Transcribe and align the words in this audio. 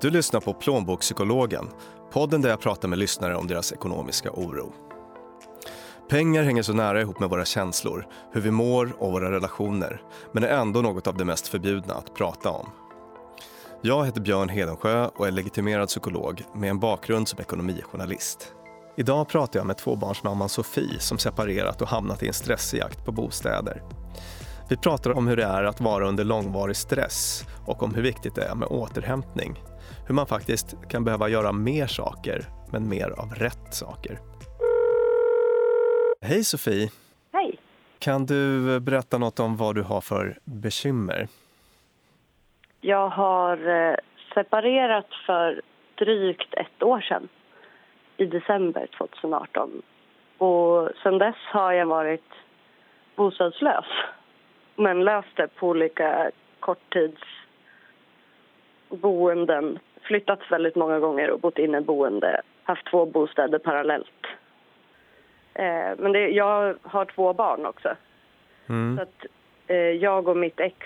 Du 0.00 0.10
lyssnar 0.10 0.40
på 0.40 0.54
Plånbokspsykologen, 0.54 1.68
podden 2.10 2.42
där 2.42 2.50
jag 2.50 2.60
pratar 2.60 2.88
med 2.88 2.98
lyssnare 2.98 3.36
om 3.36 3.46
deras 3.46 3.72
ekonomiska 3.72 4.30
oro. 4.30 4.72
Pengar 6.10 6.42
hänger 6.42 6.62
så 6.62 6.72
nära 6.72 7.00
ihop 7.00 7.20
med 7.20 7.30
våra 7.30 7.44
känslor, 7.44 8.06
hur 8.32 8.40
vi 8.40 8.50
mår 8.50 8.92
och 8.98 9.12
våra 9.12 9.30
relationer, 9.30 10.02
men 10.32 10.44
är 10.44 10.48
ändå 10.48 10.82
något 10.82 11.06
av 11.06 11.16
det 11.16 11.24
mest 11.24 11.48
förbjudna 11.48 11.94
att 11.94 12.14
prata 12.14 12.50
om. 12.50 12.70
Jag 13.82 14.06
heter 14.06 14.20
Björn 14.20 14.48
Hedensjö 14.48 15.06
och 15.06 15.26
är 15.26 15.30
legitimerad 15.30 15.88
psykolog 15.88 16.42
med 16.54 16.70
en 16.70 16.78
bakgrund 16.78 17.28
som 17.28 17.40
ekonomijournalist. 17.40 18.52
Idag 18.96 19.28
pratar 19.28 19.60
jag 19.60 19.66
med 19.66 19.78
tvåbarnsmamman 19.78 20.48
Sofie 20.48 21.00
som 21.00 21.18
separerat 21.18 21.82
och 21.82 21.88
hamnat 21.88 22.22
i 22.22 22.26
en 22.26 22.32
stressig 22.32 22.78
jakt 22.78 23.04
på 23.04 23.12
bostäder. 23.12 23.82
Vi 24.68 24.76
pratar 24.76 25.10
om 25.10 25.26
hur 25.28 25.36
det 25.36 25.44
är 25.44 25.64
att 25.64 25.80
vara 25.80 26.08
under 26.08 26.24
långvarig 26.24 26.76
stress 26.76 27.44
och 27.66 27.82
om 27.82 27.94
hur 27.94 28.02
viktigt 28.02 28.34
det 28.34 28.44
är 28.44 28.54
med 28.54 28.68
återhämtning. 28.68 29.62
Hur 30.06 30.14
man 30.14 30.26
faktiskt 30.26 30.76
kan 30.88 31.04
behöva 31.04 31.28
göra 31.28 31.52
mer 31.52 31.86
saker, 31.86 32.40
men 32.72 32.88
mer 32.88 33.10
av 33.10 33.34
rätt 33.34 33.74
saker. 33.74 34.18
Hej 36.20 36.44
Sofie! 36.44 36.90
Hej! 37.32 37.58
Kan 37.98 38.26
du 38.26 38.80
berätta 38.80 39.18
något 39.18 39.40
om 39.40 39.56
vad 39.56 39.74
du 39.74 39.82
har 39.82 40.00
för 40.00 40.38
bekymmer? 40.44 41.28
Jag 42.80 43.08
har 43.08 43.68
eh, 43.68 43.94
separerat 44.34 45.08
för 45.26 45.62
drygt 45.94 46.54
ett 46.54 46.82
år 46.82 47.00
sedan, 47.00 47.28
i 48.16 48.24
december 48.26 48.88
2018. 48.98 49.82
Och 50.38 50.90
sen 51.02 51.18
dess 51.18 51.36
har 51.52 51.72
jag 51.72 51.86
varit 51.86 52.30
bostadslös, 53.16 53.86
men 54.76 55.04
löst 55.04 55.36
det 55.36 55.48
på 55.48 55.68
olika 55.68 56.30
korttidsboenden. 58.88 59.78
Flyttat 60.02 60.40
väldigt 60.50 60.76
många 60.76 60.98
gånger 60.98 61.30
och 61.30 61.40
bott 61.40 61.58
inneboende, 61.58 62.42
haft 62.64 62.86
två 62.90 63.06
bostäder 63.06 63.58
parallellt. 63.58 64.26
Eh, 65.54 65.96
men 65.98 66.12
det, 66.12 66.28
jag 66.28 66.76
har 66.82 67.04
två 67.04 67.32
barn 67.32 67.66
också. 67.66 67.96
Mm. 68.68 68.96
Så 68.96 69.02
att 69.02 69.26
eh, 69.66 69.76
jag 69.76 70.28
och 70.28 70.36
mitt 70.36 70.60
ex 70.60 70.76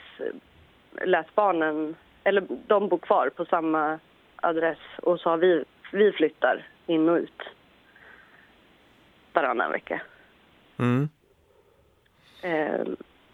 lät 1.05 1.35
barnen, 1.35 1.97
eller 2.25 2.45
de 2.67 2.89
bor 2.89 2.99
kvar 2.99 3.31
på 3.37 3.45
samma 3.45 3.99
adress 4.37 4.79
och 5.03 5.21
så 5.21 5.31
har 5.31 5.37
vi, 5.37 5.65
vi 5.93 6.13
flyttar 6.13 6.67
in 6.87 7.09
och 7.09 7.17
ut 7.17 7.43
varannan 9.33 9.73
vecka. 9.73 10.03
Mm. 10.79 11.09
Eh, 12.43 12.87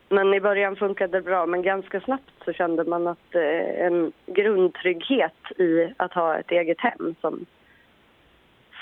men 0.09 0.35
i 0.35 0.41
början 0.41 0.77
funkade 0.77 1.19
det 1.19 1.23
bra, 1.23 1.47
men 1.47 1.63
ganska 1.63 2.01
snabbt 2.01 2.33
så 2.45 2.53
kände 2.53 2.85
man 2.85 3.07
att 3.07 3.35
eh, 3.35 3.87
en 3.87 4.13
grundtrygghet 4.27 5.59
i 5.59 5.95
att 5.97 6.13
ha 6.13 6.39
ett 6.39 6.51
eget 6.51 6.81
hem 6.81 7.15
som 7.21 7.47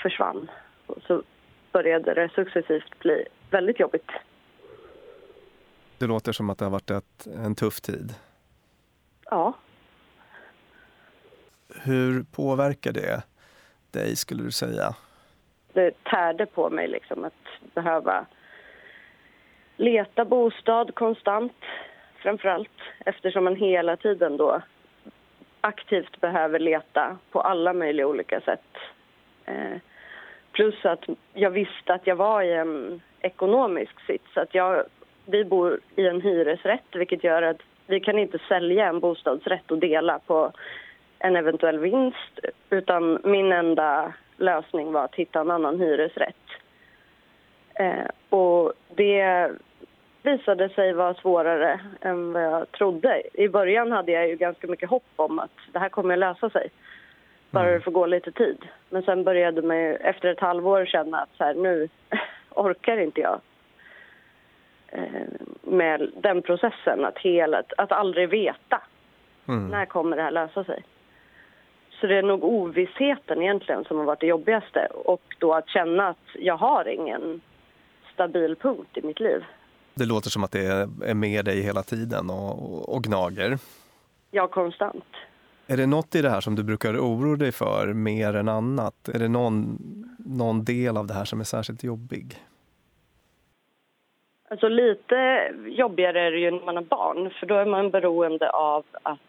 försvann. 0.01 0.51
Och 0.85 1.01
så 1.07 1.23
började 1.71 2.13
det 2.13 2.29
successivt 2.35 2.99
bli 2.99 3.25
väldigt 3.51 3.79
jobbigt. 3.79 4.11
Det 5.97 6.07
låter 6.07 6.31
som 6.31 6.49
att 6.49 6.57
det 6.57 6.65
har 6.65 6.71
varit 6.71 6.91
ett, 6.91 7.27
en 7.45 7.55
tuff 7.55 7.81
tid. 7.81 8.13
Ja. 9.25 9.53
Hur 11.83 12.23
påverkar 12.23 12.91
det 12.91 13.23
dig, 13.91 14.15
skulle 14.15 14.43
du 14.43 14.51
säga? 14.51 14.95
Det 15.73 16.03
tärde 16.03 16.45
på 16.45 16.69
mig 16.69 16.87
liksom 16.87 17.23
att 17.23 17.73
behöva 17.73 18.25
leta 19.77 20.25
bostad 20.25 20.95
konstant, 20.95 21.53
framför 22.17 22.49
allt 22.49 22.81
eftersom 23.05 23.43
man 23.43 23.55
hela 23.55 23.97
tiden 23.97 24.37
då 24.37 24.61
aktivt 25.61 26.21
behöver 26.21 26.59
leta 26.59 27.17
på 27.31 27.41
alla 27.41 27.73
möjliga 27.73 28.07
olika 28.07 28.41
sätt. 28.41 28.77
Eh, 29.45 29.77
plus 30.51 30.85
att 30.85 31.05
jag 31.33 31.51
visste 31.51 31.93
att 31.93 32.07
jag 32.07 32.15
var 32.15 32.41
i 32.41 32.53
en 32.53 33.01
ekonomisk 33.21 34.05
sits. 34.05 34.37
Att 34.37 34.55
jag, 34.55 34.83
vi 35.25 35.45
bor 35.45 35.79
i 35.95 36.07
en 36.07 36.21
hyresrätt, 36.21 36.95
vilket 36.95 37.23
gör 37.23 37.41
att 37.41 37.61
vi 37.87 37.99
kan 37.99 38.19
inte 38.19 38.39
sälja 38.47 38.87
en 38.87 38.99
bostadsrätt 38.99 39.71
och 39.71 39.77
dela 39.77 40.19
på 40.19 40.51
en 41.19 41.35
eventuell 41.35 41.79
vinst. 41.79 42.39
Utan 42.69 43.19
min 43.23 43.51
enda 43.51 44.13
lösning 44.37 44.91
var 44.91 45.03
att 45.03 45.15
hitta 45.15 45.41
en 45.41 45.51
annan 45.51 45.79
hyresrätt. 45.79 46.35
Eh, 47.73 48.07
och 48.29 48.73
det 48.95 49.51
visade 50.27 50.69
sig 50.69 50.93
vara 50.93 51.13
svårare 51.13 51.79
än 52.01 52.33
vad 52.33 52.43
jag 52.43 52.71
trodde. 52.71 53.21
I 53.33 53.49
början 53.49 53.91
hade 53.91 54.11
jag 54.11 54.27
ju 54.27 54.35
ganska 54.35 54.67
mycket 54.67 54.89
hopp 54.89 55.11
om 55.15 55.39
att 55.39 55.51
det 55.71 55.79
här 55.79 55.89
kommer 55.89 56.13
att 56.13 56.19
lösa 56.19 56.49
sig. 56.49 56.69
Bara 57.51 57.71
det 57.71 57.81
får 57.81 57.91
gå 57.91 58.05
lite 58.05 58.31
tid. 58.31 58.57
Men 58.89 59.01
sen 59.03 59.23
började 59.23 59.61
man 59.61 59.77
ju 59.77 59.95
efter 59.95 60.29
ett 60.29 60.39
halvår 60.39 60.85
känna 60.85 61.17
att 61.17 61.29
så 61.37 61.43
här, 61.43 61.53
nu 61.53 61.89
orkar 62.49 62.97
inte 62.97 63.21
jag 63.21 63.39
eh, 64.87 65.27
med 65.61 66.11
den 66.15 66.41
processen. 66.41 67.05
Att, 67.05 67.17
hela, 67.17 67.63
att 67.77 67.91
aldrig 67.91 68.29
veta 68.29 68.81
Mm. 69.47 69.67
när 69.67 69.85
kommer 69.85 70.17
det 70.17 70.23
här 70.23 70.31
lösa 70.31 70.63
sig. 70.63 70.83
Så 71.89 72.07
det 72.07 72.15
är 72.15 72.23
nog 72.23 72.43
ovissheten 72.43 73.41
egentligen 73.41 73.83
som 73.85 73.97
har 73.97 74.05
varit 74.05 74.19
det 74.19 74.27
jobbigaste. 74.27 74.87
Och 75.05 75.35
då 75.39 75.53
att 75.53 75.69
känna 75.69 76.07
att 76.07 76.27
jag 76.33 76.57
har 76.57 76.87
ingen 76.87 77.41
stabil 78.13 78.55
punkt 78.55 78.97
i 78.97 79.01
mitt 79.01 79.19
liv. 79.19 79.45
Det 79.97 80.05
låter 80.05 80.29
som 80.29 80.43
att 80.43 80.51
det 80.51 80.65
är 81.05 81.13
med 81.13 81.45
dig 81.45 81.61
hela 81.61 81.83
tiden 81.83 82.29
och, 82.29 82.95
och 82.95 83.03
gnager. 83.03 83.57
Jag 84.31 84.51
konstant. 84.51 85.05
Är 85.67 85.77
det 85.77 85.85
något 85.85 86.15
i 86.15 86.21
det 86.21 86.29
här 86.29 86.41
som 86.41 86.55
du 86.55 86.63
brukar 86.63 86.93
oroa 86.93 87.35
dig 87.35 87.51
för 87.51 87.93
mer 87.93 88.33
än 88.35 88.49
annat? 88.49 89.09
Är 89.09 89.19
det 89.19 89.27
någon, 89.27 89.77
någon 90.17 90.65
del 90.65 90.97
av 90.97 91.07
det 91.07 91.13
här 91.13 91.25
som 91.25 91.39
är 91.39 91.43
särskilt 91.43 91.83
jobbig? 91.83 92.35
Alltså 94.49 94.67
lite 94.67 95.51
jobbigare 95.65 96.21
är 96.21 96.31
det 96.31 96.39
ju 96.39 96.51
när 96.51 96.65
man 96.65 96.75
har 96.75 96.83
barn 96.83 97.29
för 97.39 97.47
då 97.47 97.55
är 97.55 97.65
man 97.65 97.89
beroende 97.89 98.49
av 98.49 98.85
att 99.03 99.19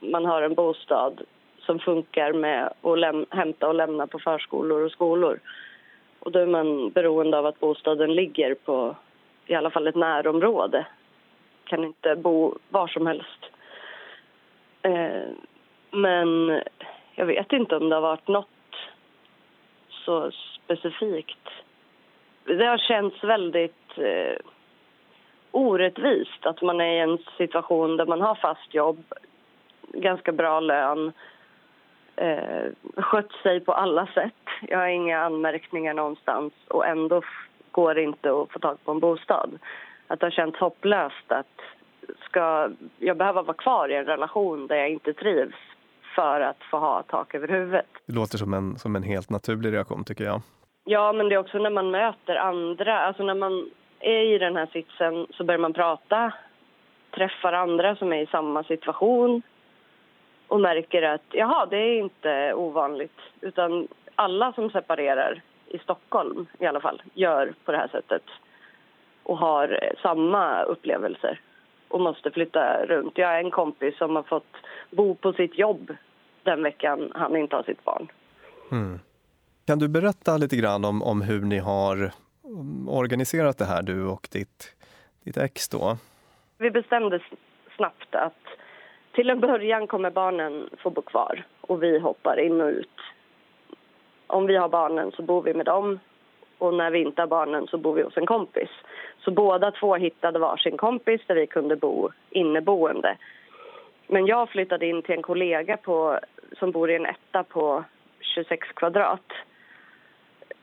man 0.00 0.24
har 0.24 0.42
en 0.42 0.54
bostad 0.54 1.20
som 1.66 1.78
funkar 1.78 2.32
med 2.32 2.66
att 2.66 3.36
hämta 3.36 3.68
och 3.68 3.74
lämna 3.74 4.06
på 4.06 4.18
förskolor 4.18 4.84
och 4.84 4.92
skolor. 4.92 5.40
Och 6.18 6.32
då 6.32 6.38
är 6.38 6.46
man 6.46 6.90
beroende 6.90 7.38
av 7.38 7.46
att 7.46 7.60
bostaden 7.60 8.14
ligger 8.14 8.54
på 8.54 8.96
i 9.46 9.54
alla 9.54 9.70
fall 9.70 9.86
ett 9.86 9.94
närområde. 9.94 10.86
Kan 11.64 11.84
inte 11.84 12.16
bo 12.16 12.58
var 12.68 12.86
som 12.86 13.06
helst. 13.06 13.44
Eh, 14.82 15.28
men 15.90 16.62
jag 17.14 17.26
vet 17.26 17.52
inte 17.52 17.76
om 17.76 17.88
det 17.88 17.94
har 17.94 18.02
varit 18.02 18.28
något 18.28 18.48
så 19.88 20.30
specifikt. 20.30 21.48
Det 22.44 22.64
har 22.64 22.78
känts 22.78 23.24
väldigt 23.24 23.98
eh, 23.98 24.36
orättvist 25.50 26.46
att 26.46 26.62
man 26.62 26.80
är 26.80 26.94
i 26.94 26.98
en 26.98 27.18
situation 27.36 27.96
där 27.96 28.06
man 28.06 28.20
har 28.20 28.34
fast 28.34 28.74
jobb, 28.74 29.04
ganska 29.92 30.32
bra 30.32 30.60
lön, 30.60 31.12
eh, 32.16 32.64
skött 32.96 33.32
sig 33.42 33.60
på 33.60 33.72
alla 33.72 34.06
sätt. 34.06 34.34
Jag 34.60 34.78
har 34.78 34.86
inga 34.86 35.18
anmärkningar 35.18 35.94
någonstans 35.94 36.52
och 36.68 36.86
ändå 36.86 37.22
går 37.74 37.98
inte 37.98 38.28
att 38.28 38.52
få 38.52 38.58
tag 38.58 38.78
på 38.84 38.90
en 38.90 39.00
bostad. 39.00 39.58
Att 40.06 40.20
det 40.20 40.26
har 40.26 40.30
känts 40.30 40.58
hopplöst 40.58 41.32
att 41.32 41.60
ska 42.20 42.70
jag 42.98 43.16
behöva 43.16 43.42
vara 43.42 43.56
kvar 43.56 43.88
i 43.88 43.94
en 43.94 44.04
relation 44.04 44.66
där 44.66 44.76
jag 44.76 44.90
inte 44.90 45.12
trivs 45.12 45.56
för 46.14 46.40
att 46.40 46.62
få 46.70 46.78
ha 46.78 47.02
tak 47.02 47.34
över 47.34 47.48
huvudet. 47.48 47.86
Det 48.06 48.12
låter 48.12 48.38
som 48.38 48.54
en, 48.54 48.78
som 48.78 48.96
en 48.96 49.02
helt 49.02 49.30
naturlig 49.30 49.72
reaktion 49.72 50.04
tycker 50.04 50.24
jag. 50.24 50.40
Ja, 50.84 51.12
men 51.12 51.28
det 51.28 51.34
är 51.34 51.38
också 51.38 51.58
när 51.58 51.70
man 51.70 51.90
möter 51.90 52.36
andra. 52.36 53.00
Alltså 53.00 53.22
när 53.22 53.34
man 53.34 53.70
är 54.00 54.34
i 54.34 54.38
den 54.38 54.56
här 54.56 54.66
sitsen 54.72 55.26
så 55.30 55.44
börjar 55.44 55.58
man 55.58 55.72
prata, 55.72 56.32
träffar 57.10 57.52
andra 57.52 57.96
som 57.96 58.12
är 58.12 58.22
i 58.22 58.26
samma 58.26 58.64
situation 58.64 59.42
och 60.48 60.60
märker 60.60 61.02
att 61.02 61.24
jaha, 61.30 61.66
det 61.66 61.76
är 61.76 61.98
inte 61.98 62.54
ovanligt. 62.54 63.18
Utan 63.40 63.88
alla 64.14 64.52
som 64.52 64.70
separerar 64.70 65.42
i 65.74 65.78
Stockholm 65.78 66.46
i 66.58 66.66
alla 66.66 66.80
fall 66.80 67.02
gör 67.14 67.54
på 67.64 67.72
det 67.72 67.78
här 67.78 67.88
sättet 67.88 68.22
och 69.22 69.38
har 69.38 69.78
eh, 69.82 70.00
samma 70.02 70.62
upplevelser 70.62 71.40
och 71.88 72.00
måste 72.00 72.30
flytta 72.30 72.86
runt. 72.86 73.18
Jag 73.18 73.28
har 73.28 73.38
en 73.38 73.50
kompis 73.50 73.98
som 73.98 74.16
har 74.16 74.22
fått 74.22 74.56
bo 74.90 75.14
på 75.14 75.32
sitt 75.32 75.58
jobb 75.58 75.96
den 76.42 76.62
veckan 76.62 77.12
han 77.14 77.36
inte 77.36 77.56
har 77.56 77.62
sitt 77.62 77.84
barn. 77.84 78.08
Mm. 78.70 79.00
Kan 79.66 79.78
du 79.78 79.88
berätta 79.88 80.36
lite 80.36 80.56
grann 80.56 80.84
om, 80.84 81.02
om 81.02 81.22
hur 81.22 81.40
ni 81.40 81.58
har 81.58 81.96
mm, 82.44 82.88
organiserat 82.88 83.58
det 83.58 83.64
här, 83.64 83.82
du 83.82 84.06
och 84.06 84.28
ditt, 84.32 84.74
ditt 85.24 85.36
ex 85.36 85.68
då? 85.68 85.96
Vi 86.58 86.70
bestämde 86.70 87.20
snabbt 87.76 88.14
att 88.14 88.42
till 89.12 89.30
en 89.30 89.40
början 89.40 89.86
kommer 89.86 90.10
barnen 90.10 90.70
få 90.78 90.90
bo 90.90 91.02
kvar 91.02 91.46
och 91.60 91.82
vi 91.82 91.98
hoppar 91.98 92.40
in 92.40 92.60
och 92.60 92.68
ut. 92.68 93.00
Om 94.34 94.46
vi 94.46 94.56
har 94.56 94.68
barnen 94.68 95.12
så 95.12 95.22
bor 95.22 95.42
vi 95.42 95.54
med 95.54 95.66
dem 95.66 96.00
och 96.58 96.74
när 96.74 96.90
vi 96.90 96.98
inte 96.98 97.22
har 97.22 97.26
barnen 97.26 97.66
så 97.66 97.78
bor 97.78 97.94
vi 97.94 98.02
hos 98.02 98.16
en 98.16 98.26
kompis. 98.26 98.68
Så 99.18 99.30
båda 99.30 99.70
två 99.70 99.94
hittade 99.94 100.38
varsin 100.38 100.76
kompis 100.76 101.20
där 101.26 101.34
vi 101.34 101.46
kunde 101.46 101.76
bo 101.76 102.10
inneboende. 102.30 103.16
Men 104.06 104.26
jag 104.26 104.48
flyttade 104.48 104.86
in 104.86 105.02
till 105.02 105.14
en 105.14 105.22
kollega 105.22 105.76
på 105.76 106.18
som 106.58 106.70
bor 106.70 106.90
i 106.90 106.94
en 106.94 107.06
etta 107.06 107.42
på 107.42 107.84
26 108.20 108.68
kvadrat. 108.68 109.32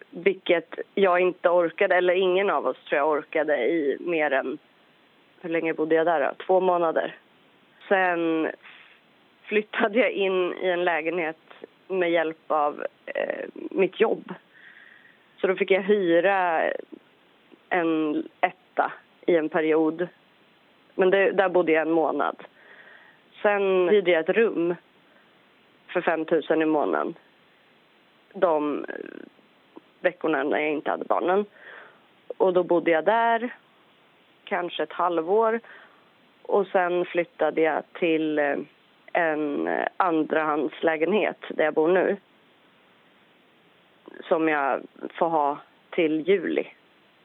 Vilket 0.09 0.75
jag 0.95 1.19
inte 1.19 1.49
orkade, 1.49 1.95
eller 1.95 2.13
ingen 2.13 2.49
av 2.49 2.67
oss 2.67 2.77
tror 2.89 2.97
jag 2.97 3.09
orkade 3.09 3.57
i 3.57 3.97
mer 3.99 4.31
än, 4.31 4.57
hur 5.41 5.49
länge 5.49 5.73
bodde 5.73 5.95
jag 5.95 6.05
där 6.05 6.19
då? 6.19 6.45
Två 6.45 6.59
månader. 6.59 7.15
Sen 7.87 8.47
flyttade 9.43 9.99
jag 9.99 10.11
in 10.11 10.53
i 10.61 10.67
en 10.67 10.83
lägenhet 10.83 11.37
med 11.91 12.11
hjälp 12.11 12.51
av 12.51 12.85
eh, 13.05 13.45
mitt 13.53 13.99
jobb. 13.99 14.33
Så 15.37 15.47
då 15.47 15.55
fick 15.55 15.71
jag 15.71 15.81
hyra 15.81 16.71
en 17.69 18.23
etta 18.41 18.91
i 19.25 19.35
en 19.35 19.49
period. 19.49 20.07
Men 20.95 21.09
det, 21.09 21.31
där 21.31 21.49
bodde 21.49 21.71
jag 21.71 21.81
en 21.81 21.91
månad. 21.91 22.43
Sen 23.41 23.89
hyrde 23.89 24.11
jag 24.11 24.19
ett 24.19 24.35
rum 24.35 24.75
för 25.87 26.01
5 26.01 26.25
000 26.49 26.61
i 26.61 26.65
månaden 26.65 27.15
de 28.33 28.85
veckorna 29.99 30.43
när 30.43 30.59
jag 30.59 30.71
inte 30.71 30.91
hade 30.91 31.05
barnen. 31.05 31.45
Och 32.37 32.53
då 32.53 32.63
bodde 32.63 32.91
jag 32.91 33.05
där 33.05 33.55
kanske 34.43 34.83
ett 34.83 34.93
halvår 34.93 35.59
och 36.41 36.67
sen 36.67 37.05
flyttade 37.05 37.61
jag 37.61 37.83
till 37.93 38.39
eh, 38.39 38.55
en 39.13 39.69
andrahandslägenhet 39.97 41.37
där 41.49 41.63
jag 41.63 41.73
bor 41.73 41.87
nu 41.87 42.17
som 44.23 44.47
jag 44.47 44.81
får 45.19 45.29
ha 45.29 45.57
till 45.89 46.27
juli. 46.27 46.67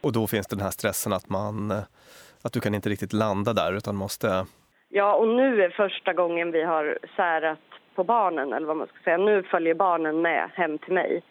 Och 0.00 0.12
då 0.12 0.26
finns 0.26 0.46
den 0.46 0.60
här 0.60 0.70
stressen 0.70 1.12
att 1.12 1.28
man 1.28 1.72
att 2.46 2.52
du 2.52 2.60
kan 2.60 2.74
inte 2.74 2.88
riktigt 2.88 3.12
landa 3.12 3.52
där 3.52 3.76
utan 3.76 3.96
måste... 3.96 4.46
Ja, 4.88 5.14
och 5.14 5.28
nu 5.28 5.62
är 5.62 5.70
första 5.70 6.12
gången 6.12 6.50
vi 6.50 6.62
har 6.62 6.98
särat 7.16 7.58
på 7.94 8.04
barnen, 8.04 8.52
eller 8.52 8.66
vad 8.66 8.76
man 8.76 8.86
ska 8.86 8.96
säga. 9.04 9.16
Nu 9.16 9.42
följer 9.42 9.74
barnen 9.74 10.22
med 10.22 10.50
hem 10.54 10.78
till 10.78 10.92
mig. 10.92 11.22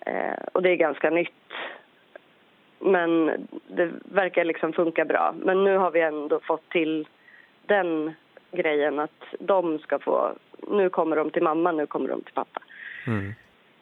Eh, 0.00 0.42
och 0.52 0.62
det 0.62 0.70
är 0.70 0.76
ganska 0.76 1.10
nytt. 1.10 1.30
Men 2.78 3.26
det 3.66 3.90
verkar 4.04 4.44
liksom 4.44 4.72
funka 4.72 5.04
bra. 5.04 5.34
Men 5.38 5.64
nu 5.64 5.76
har 5.76 5.90
vi 5.90 6.00
ändå 6.00 6.40
fått 6.40 6.68
till 6.70 7.08
den 7.66 8.14
grejen 8.52 8.98
att 8.98 9.24
de 9.38 9.78
ska 9.78 9.98
få... 9.98 10.32
Nu 10.68 10.90
kommer 10.90 11.16
de 11.16 11.30
till 11.30 11.42
mamma, 11.42 11.72
nu 11.72 11.86
kommer 11.86 12.08
de 12.08 12.22
till 12.22 12.34
pappa. 12.34 12.60
Mm. 13.06 13.34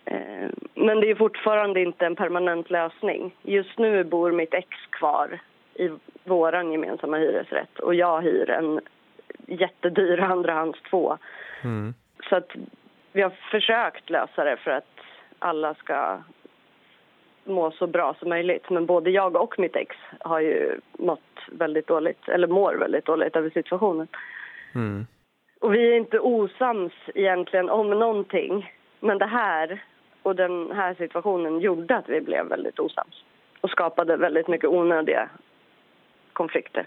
Eh, 0.04 0.50
men 0.74 1.00
det 1.00 1.10
är 1.10 1.14
fortfarande 1.14 1.80
inte 1.80 2.06
en 2.06 2.16
permanent 2.16 2.70
lösning. 2.70 3.34
Just 3.42 3.78
nu 3.78 4.04
bor 4.04 4.32
mitt 4.32 4.54
ex 4.54 4.68
kvar 4.90 5.40
i 5.74 5.90
vår 6.24 6.54
gemensamma 6.54 7.16
hyresrätt 7.16 7.78
och 7.78 7.94
jag 7.94 8.22
hyr 8.22 8.50
en 8.50 8.80
jättedyr 9.46 10.20
andrahands 10.20 10.78
två. 10.90 11.18
Mm. 11.64 11.94
Så 12.28 12.36
att 12.36 12.50
vi 13.12 13.22
har 13.22 13.32
försökt 13.50 14.10
lösa 14.10 14.44
det 14.44 14.56
för 14.56 14.70
att 14.70 15.00
alla 15.38 15.74
ska 15.74 16.18
må 17.44 17.70
så 17.70 17.86
bra 17.86 18.14
som 18.18 18.28
möjligt. 18.28 18.70
Men 18.70 18.86
både 18.86 19.10
jag 19.10 19.36
och 19.36 19.58
mitt 19.58 19.76
ex 19.76 19.96
har 20.20 20.40
ju 20.40 20.80
mått 20.98 21.20
väldigt 21.50 21.86
dåligt, 21.86 22.28
eller 22.28 22.46
mår 22.46 22.74
väldigt 22.74 23.04
dåligt 23.04 23.36
över 23.36 23.50
situationen. 23.50 24.08
Mm. 24.76 25.06
Och 25.60 25.74
vi 25.74 25.92
är 25.92 25.96
inte 25.96 26.18
osams 26.18 26.92
egentligen 27.14 27.70
om 27.70 27.90
någonting. 27.90 28.72
Men 29.00 29.18
det 29.18 29.26
här 29.26 29.84
och 30.22 30.36
den 30.36 30.72
här 30.72 30.94
situationen 30.94 31.60
gjorde 31.60 31.96
att 31.96 32.08
vi 32.08 32.20
blev 32.20 32.46
väldigt 32.46 32.78
osams 32.78 33.24
och 33.60 33.70
skapade 33.70 34.16
väldigt 34.16 34.48
mycket 34.48 34.70
onödiga 34.70 35.28
konflikter. 36.32 36.86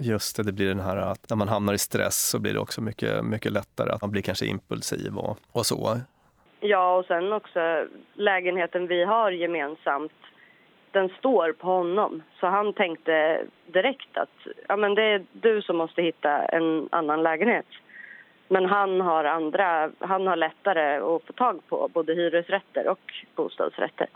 Just 0.00 0.36
det, 0.36 0.42
det 0.42 0.52
blir 0.52 0.68
den 0.68 0.80
här 0.80 0.96
att 0.96 1.30
när 1.30 1.36
man 1.36 1.48
hamnar 1.48 1.74
i 1.74 1.78
stress 1.78 2.28
så 2.30 2.38
blir 2.40 2.52
det 2.52 2.60
också 2.60 2.80
mycket, 2.80 3.24
mycket 3.24 3.52
lättare 3.52 3.90
att 3.90 4.00
man 4.00 4.10
blir 4.10 4.22
kanske 4.22 4.46
impulsiv 4.46 5.16
och, 5.16 5.38
och 5.52 5.66
så. 5.66 6.00
Ja, 6.60 6.96
och 6.96 7.04
sen 7.04 7.32
också 7.32 7.86
lägenheten 8.14 8.86
vi 8.86 9.04
har 9.04 9.30
gemensamt, 9.30 10.12
den 10.92 11.08
står 11.08 11.52
på 11.52 11.66
honom. 11.66 12.22
Så 12.40 12.46
han 12.46 12.72
tänkte 12.72 13.40
direkt 13.66 14.16
att 14.16 14.46
ja, 14.68 14.76
men 14.76 14.94
det 14.94 15.02
är 15.02 15.24
du 15.32 15.62
som 15.62 15.76
måste 15.76 16.02
hitta 16.02 16.44
en 16.44 16.88
annan 16.92 17.22
lägenhet. 17.22 17.66
Men 18.48 18.66
han 18.66 19.00
har, 19.00 19.24
andra, 19.24 19.90
han 19.98 20.26
har 20.26 20.36
lättare 20.36 20.96
att 20.96 21.24
få 21.24 21.32
tag 21.32 21.60
på 21.68 21.88
både 21.92 22.14
hyresrätter 22.14 22.88
och 22.88 23.14
bostadsrätter. 23.34 24.06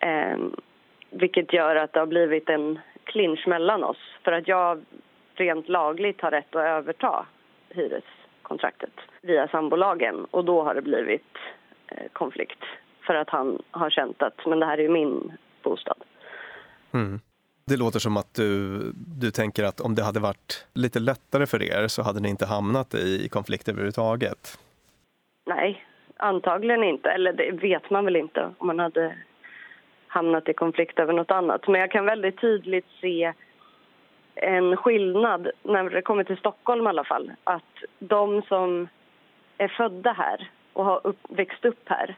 Eh, 0.00 0.38
vilket 1.10 1.52
gör 1.52 1.76
att 1.76 1.92
det 1.92 2.00
har 2.00 2.06
blivit 2.06 2.48
en 2.48 2.78
clinch 3.04 3.46
mellan 3.46 3.84
oss. 3.84 4.18
För 4.24 4.32
att 4.32 4.48
jag 4.48 4.82
rent 5.34 5.68
lagligt 5.68 6.20
har 6.20 6.30
rätt 6.30 6.56
att 6.56 6.64
överta 6.64 7.26
hyreskontraktet 7.68 8.92
via 9.22 9.48
sambolagen. 9.48 10.24
Och 10.30 10.44
då 10.44 10.62
har 10.62 10.74
det 10.74 10.82
blivit 10.82 11.36
eh, 11.88 12.08
konflikt. 12.12 12.64
För 13.06 13.14
att 13.14 13.30
han 13.30 13.62
har 13.70 13.90
känt 13.90 14.22
att 14.22 14.46
men 14.46 14.60
det 14.60 14.66
här 14.66 14.80
är 14.80 14.88
min 14.88 15.32
bostad. 15.62 15.98
Mm. 16.92 17.20
Det 17.64 17.76
låter 17.76 17.98
som 17.98 18.16
att 18.16 18.34
du, 18.34 18.80
du 18.94 19.30
tänker 19.30 19.64
att 19.64 19.80
om 19.80 19.94
det 19.94 20.02
hade 20.02 20.20
varit 20.20 20.66
lite 20.74 21.00
lättare 21.00 21.46
för 21.46 21.62
er 21.62 21.88
så 21.88 22.02
hade 22.02 22.20
ni 22.20 22.28
inte 22.28 22.46
hamnat 22.46 22.94
i 22.94 23.28
konflikt 23.28 23.68
överhuvudtaget? 23.68 24.58
Nej, 25.46 25.84
antagligen 26.16 26.84
inte. 26.84 27.10
Eller 27.10 27.32
det 27.32 27.50
vet 27.50 27.90
man 27.90 28.04
väl 28.04 28.16
inte 28.16 28.54
om 28.58 28.66
man 28.66 28.78
hade 28.78 29.16
hamnat 30.06 30.48
i 30.48 30.52
konflikt 30.52 30.98
över 30.98 31.12
nåt 31.12 31.30
annat. 31.30 31.68
Men 31.68 31.80
jag 31.80 31.90
kan 31.90 32.04
väldigt 32.04 32.40
tydligt 32.40 32.86
se 33.00 33.32
en 34.34 34.76
skillnad 34.76 35.50
när 35.62 35.90
det 35.90 36.02
kommer 36.02 36.24
till 36.24 36.36
Stockholm 36.36 36.86
i 36.86 36.88
alla 36.88 37.04
fall. 37.04 37.32
Att 37.44 37.84
de 37.98 38.42
som 38.42 38.88
är 39.58 39.68
födda 39.68 40.12
här 40.12 40.50
och 40.72 40.84
har 40.84 41.06
upp, 41.06 41.18
växt 41.28 41.64
upp 41.64 41.82
här 41.84 42.16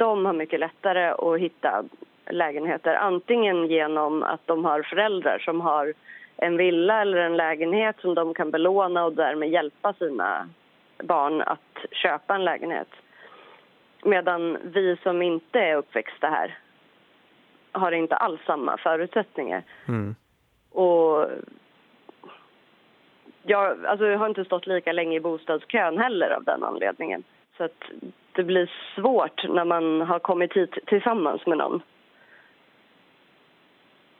de 0.00 0.26
har 0.26 0.32
mycket 0.32 0.60
lättare 0.60 1.06
att 1.08 1.40
hitta 1.40 1.84
lägenheter. 2.26 2.94
Antingen 2.94 3.66
genom 3.66 4.22
att 4.22 4.46
de 4.46 4.64
har 4.64 4.82
föräldrar 4.82 5.38
som 5.38 5.60
har 5.60 5.94
en 6.36 6.56
villa 6.56 7.00
eller 7.02 7.18
en 7.18 7.36
lägenhet 7.36 7.96
som 8.00 8.14
de 8.14 8.34
kan 8.34 8.50
belåna 8.50 9.04
och 9.04 9.12
därmed 9.12 9.48
hjälpa 9.48 9.92
sina 9.92 10.48
barn 11.02 11.42
att 11.42 11.86
köpa 11.90 12.34
en 12.34 12.44
lägenhet. 12.44 12.88
Medan 14.04 14.58
vi 14.62 14.96
som 15.02 15.22
inte 15.22 15.60
är 15.60 15.76
uppväxta 15.76 16.28
här 16.28 16.58
har 17.72 17.92
inte 17.92 18.16
alls 18.16 18.40
samma 18.46 18.76
förutsättningar. 18.76 19.62
Mm. 19.88 20.14
Och 20.70 21.26
jag, 23.42 23.86
alltså 23.86 24.06
jag 24.06 24.18
har 24.18 24.28
inte 24.28 24.44
stått 24.44 24.66
lika 24.66 24.92
länge 24.92 25.16
i 25.16 25.20
bostadskön 25.20 25.98
heller 25.98 26.30
av 26.30 26.44
den 26.44 26.64
anledningen. 26.64 27.22
Så 27.56 27.64
att 27.64 27.84
det 28.32 28.42
blir 28.42 28.70
svårt 28.94 29.48
när 29.48 29.64
man 29.64 30.00
har 30.00 30.18
kommit 30.18 30.52
hit 30.52 30.78
tillsammans 30.86 31.46
med 31.46 31.58
någon 31.58 31.82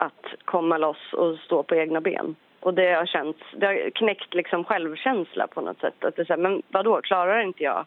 att 0.00 0.24
komma 0.44 0.78
loss 0.78 1.12
och 1.12 1.38
stå 1.38 1.62
på 1.62 1.74
egna 1.74 2.00
ben. 2.00 2.36
Och 2.60 2.74
det 2.74 2.92
har 2.92 3.06
känts, 3.06 3.40
det 3.56 3.66
har 3.66 3.90
knäckt 3.90 4.34
liksom 4.34 4.64
självkänsla 4.64 5.46
på 5.46 5.60
något 5.60 5.80
sätt. 5.80 6.04
Att 6.04 6.16
det 6.16 6.22
är 6.22 6.26
så 6.26 6.32
här, 6.32 6.40
men 6.40 6.62
vadå, 6.68 7.00
klarar 7.02 7.40
inte 7.40 7.62
jag 7.62 7.86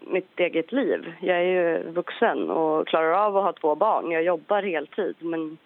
mitt 0.00 0.40
eget 0.40 0.72
liv? 0.72 1.12
Jag 1.20 1.36
är 1.36 1.42
ju 1.42 1.90
vuxen 1.90 2.50
och 2.50 2.88
klarar 2.88 3.12
av 3.12 3.36
att 3.36 3.44
ha 3.44 3.52
två 3.52 3.74
barn. 3.74 4.10
Jag 4.10 4.22
jobbar 4.22 4.62
heltid, 4.62 5.16
men 5.18 5.58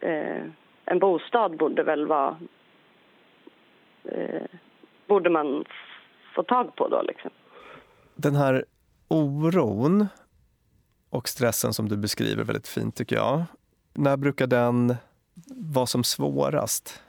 eh, 0.00 0.42
en 0.84 0.98
bostad 0.98 1.56
borde 1.56 1.82
väl 1.82 2.06
vara... 2.06 2.36
Eh, 4.04 4.42
borde 5.06 5.30
man 5.30 5.64
få 6.34 6.42
tag 6.42 6.76
på 6.76 6.88
då, 6.88 7.02
liksom. 7.02 7.30
Den 8.14 8.36
här 8.36 8.64
oron 9.08 10.06
och 11.10 11.28
stressen 11.28 11.72
som 11.72 11.88
du 11.88 11.96
beskriver 11.96 12.44
väldigt 12.44 12.68
fint, 12.68 12.96
tycker 12.96 13.16
jag. 13.16 13.44
När 13.94 14.16
brukar 14.16 14.46
den 14.46 14.94
vara 15.74 15.86
som 15.86 16.04
svårast? 16.04 17.04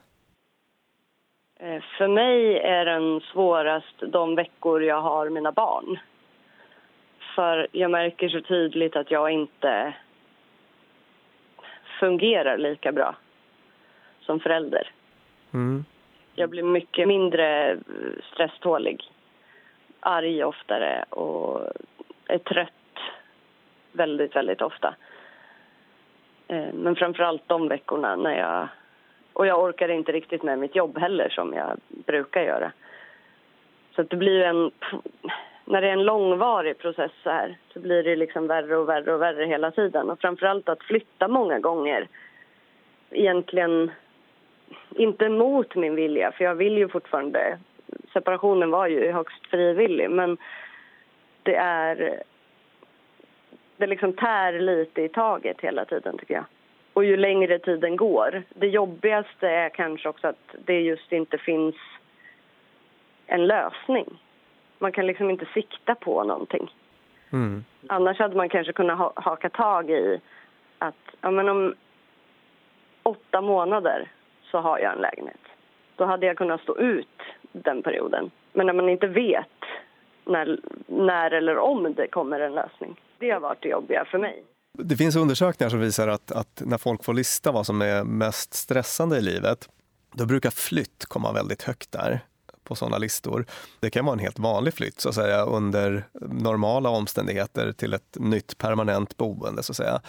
Eh, 1.60 1.84
för 1.98 2.08
mig 2.08 2.58
är 2.58 2.86
den 2.86 3.22
svårast 3.22 3.96
de 4.00 4.36
veckor 4.36 4.84
jag 4.84 5.02
har 5.02 5.30
mina 5.30 5.52
barn. 5.52 6.00
För 7.36 7.68
jag 7.72 7.92
märker 7.92 8.30
så 8.30 8.42
tydligt 8.42 8.96
att 8.96 9.12
jag 9.12 9.32
inte 9.32 9.94
fungerar 12.00 12.58
lika 12.58 12.92
bra 12.92 13.16
som 14.22 14.40
förälder. 14.40 14.92
Mm. 15.54 15.86
Jag 16.36 16.50
blir 16.50 16.64
mycket 16.64 17.08
mindre 17.08 17.78
stresstålig, 18.34 19.12
arg 20.00 20.44
oftare 20.44 21.04
och 21.10 21.62
är 22.28 22.38
trött 22.38 22.72
väldigt, 23.92 24.36
väldigt 24.36 24.62
ofta. 24.62 24.96
Eh, 26.51 26.74
men 26.74 26.96
framför 26.96 27.24
allt 27.24 27.48
de 27.48 27.67
veckorna 27.67 28.15
när 28.15 28.39
jag... 28.39 28.67
Och 29.34 29.48
jag 29.48 29.63
orkar 29.63 29.89
inte 29.89 30.12
riktigt 30.12 30.43
med 30.43 30.60
mitt 30.60 30.75
jobb 30.75 30.98
heller 30.98 31.29
som 31.29 31.53
jag 31.53 31.79
brukar 31.88 32.41
göra. 32.41 32.72
Så 33.96 34.03
det 34.03 34.15
blir 34.15 34.41
en... 34.41 34.72
När 35.65 35.81
det 35.81 35.88
är 35.88 35.93
en 35.93 36.03
långvarig 36.03 36.77
process 36.77 37.12
så 37.24 37.29
här 37.29 37.58
så 37.74 37.79
blir 37.79 38.03
det 38.03 38.15
liksom 38.15 38.48
värre 38.48 38.77
och 38.77 38.89
värre 38.89 39.13
och 39.13 39.22
värre 39.22 39.46
hela 39.46 39.72
tiden. 39.72 40.10
Och 40.10 40.20
framför 40.22 40.46
allt 40.46 40.70
att 40.70 40.84
flytta 40.84 41.27
många 41.27 41.60
gånger. 41.60 42.08
Egentligen 43.10 43.91
inte 44.96 45.29
mot 45.29 45.75
min 45.75 45.96
vilja, 45.96 46.31
för 46.31 46.43
jag 46.43 46.55
vill 46.55 46.77
ju 46.77 46.88
fortfarande 46.89 47.58
separationen 48.13 48.72
var 48.72 48.88
ju 48.88 49.12
högst 49.12 49.48
frivillig 49.48 50.10
men 50.10 50.38
det 51.43 51.55
är... 51.55 52.24
Det 53.82 53.88
liksom 53.88 54.14
tär 54.14 54.60
lite 54.60 55.02
i 55.02 55.10
taget 55.10 55.62
hela 55.62 55.86
tiden 55.86 56.18
tycker 56.18 56.34
jag. 56.34 56.44
Och 56.94 57.06
ju 57.06 57.18
längre 57.18 57.60
tiden 57.60 57.96
går. 57.96 58.44
Det 58.50 58.68
jobbigaste 58.68 59.50
är 59.50 59.70
kanske 59.70 60.10
också 60.10 60.28
att 60.28 60.56
det 60.66 60.82
just 60.82 61.12
inte 61.12 61.38
finns 61.38 61.76
en 63.28 63.48
lösning. 63.48 64.06
Man 64.80 64.92
kan 64.92 65.08
liksom 65.08 65.30
inte 65.30 65.46
sikta 65.54 65.96
på 65.96 66.24
någonting. 66.24 66.76
Mm. 67.32 67.64
Annars 67.88 68.20
hade 68.20 68.36
man 68.36 68.50
kanske 68.50 68.74
kunnat 68.74 68.98
ha, 68.98 69.14
haka 69.16 69.50
tag 69.50 69.90
i 69.90 70.22
att 70.78 71.16
ja, 71.22 71.32
men 71.32 71.50
om 71.50 71.76
åtta 73.04 73.42
månader 73.42 74.08
så 74.44 74.58
har 74.58 74.80
jag 74.80 74.94
en 74.94 75.02
lägenhet. 75.02 75.42
Då 75.96 76.06
hade 76.06 76.26
jag 76.26 76.38
kunnat 76.38 76.62
stå 76.62 76.78
ut 76.78 77.22
den 77.52 77.84
perioden. 77.84 78.32
Men 78.54 78.66
när 78.66 78.74
man 78.74 78.90
inte 78.90 79.08
vet 79.08 79.66
när, 80.26 80.60
när 80.88 81.32
eller 81.32 81.58
om 81.58 81.94
det 81.94 82.08
kommer 82.08 82.40
en 82.40 82.56
lösning, 82.56 82.96
det 83.22 83.30
har 83.30 83.40
varit 83.40 83.62
det 83.62 83.70
jobbiga 83.70 84.06
för 84.06 84.18
mig. 84.18 84.44
Det 84.78 84.98
finns 84.98 85.16
undersökningar 85.16 85.70
som 85.70 85.80
visar 85.80 86.08
att, 86.08 86.32
att 86.32 86.62
när 86.66 86.78
folk 86.78 87.04
får 87.04 87.13
lista 87.13 87.51
vad 87.51 87.66
som 87.66 87.82
är 87.82 88.04
mest 88.04 88.54
stressande 88.54 89.18
i 89.18 89.22
livet, 89.22 89.70
då 90.13 90.25
brukar 90.25 90.50
flytt 90.50 91.06
komma 91.06 91.32
väldigt 91.32 91.63
högt 91.63 91.92
där 91.92 92.22
på 92.63 92.75
sådana 92.75 92.98
listor. 92.98 93.46
Det 93.80 93.90
kan 93.90 94.06
vara 94.06 94.13
en 94.13 94.20
helt 94.20 94.40
vanlig 94.40 94.74
flytt 94.74 95.00
så 95.00 95.10
att 95.10 95.16
säga 95.16 95.46
under 95.46 96.08
normala 96.22 96.90
omständigheter 96.90 97.72
till 97.72 97.94
ett 97.94 98.18
nytt 98.20 98.58
permanent 98.58 99.18
boende 99.18 99.63
så 99.63 99.72
att 99.72 99.78
säga. 99.78 100.01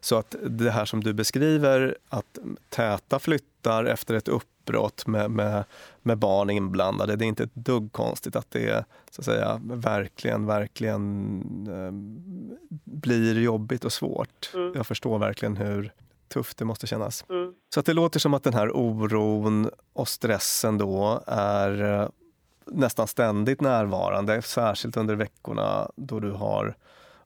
Så 0.00 0.16
att 0.16 0.36
det 0.42 0.70
här 0.70 0.84
som 0.84 1.04
du 1.04 1.12
beskriver, 1.12 1.98
att 2.08 2.38
täta 2.68 3.18
flyttar 3.18 3.84
efter 3.84 4.14
ett 4.14 4.28
uppbrott 4.70 5.06
med, 5.06 5.30
med, 5.30 5.64
med 6.02 6.18
barn 6.18 6.50
inblandade, 6.50 7.16
det 7.16 7.24
är 7.24 7.26
inte 7.26 7.42
ett 7.42 7.54
dugg 7.54 7.92
konstigt 7.92 8.36
att 8.36 8.50
det 8.50 8.84
så 9.10 9.20
att 9.20 9.24
säga 9.24 9.60
verkligen, 9.62 10.46
verkligen 10.46 11.42
eh, 11.68 11.92
blir 12.84 13.40
jobbigt 13.40 13.84
och 13.84 13.92
svårt. 13.92 14.50
Mm. 14.54 14.72
Jag 14.74 14.86
förstår 14.86 15.18
verkligen 15.18 15.56
hur 15.56 15.92
tufft 16.28 16.58
det 16.58 16.64
måste 16.64 16.86
kännas. 16.86 17.24
Mm. 17.28 17.52
Så 17.74 17.80
att 17.80 17.86
det 17.86 17.92
låter 17.92 18.20
som 18.20 18.34
att 18.34 18.44
den 18.44 18.54
här 18.54 18.76
oron 18.76 19.70
och 19.92 20.08
stressen 20.08 20.78
då 20.78 21.22
är 21.26 22.00
eh, 22.02 22.08
nästan 22.66 23.06
ständigt 23.06 23.60
närvarande, 23.60 24.42
särskilt 24.42 24.96
under 24.96 25.14
veckorna 25.14 25.90
då 25.96 26.20
du 26.20 26.30
har 26.30 26.76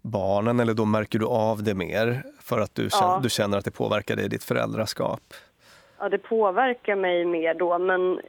barnen, 0.03 0.61
eller 0.61 0.75
då 0.75 0.85
märker 0.85 1.19
du 1.19 1.27
av 1.27 1.63
det 1.63 1.75
mer 1.75 2.23
för 2.41 2.61
att 2.61 2.75
du, 2.75 2.91
känner, 2.91 3.21
du 3.21 3.31
känner 3.31 3.59
att 3.59 3.65
det 3.65 3.71
påverkar 3.71 4.17
dig 4.17 4.25
i 4.25 4.29
ditt 4.29 4.45
föräldraskap? 4.45 5.21
Ja, 6.05 6.09
det 6.09 6.19
påverkar 6.19 6.97
mig 6.97 7.25
mer 7.25 7.55
då, 7.55 7.79
men 7.79 8.21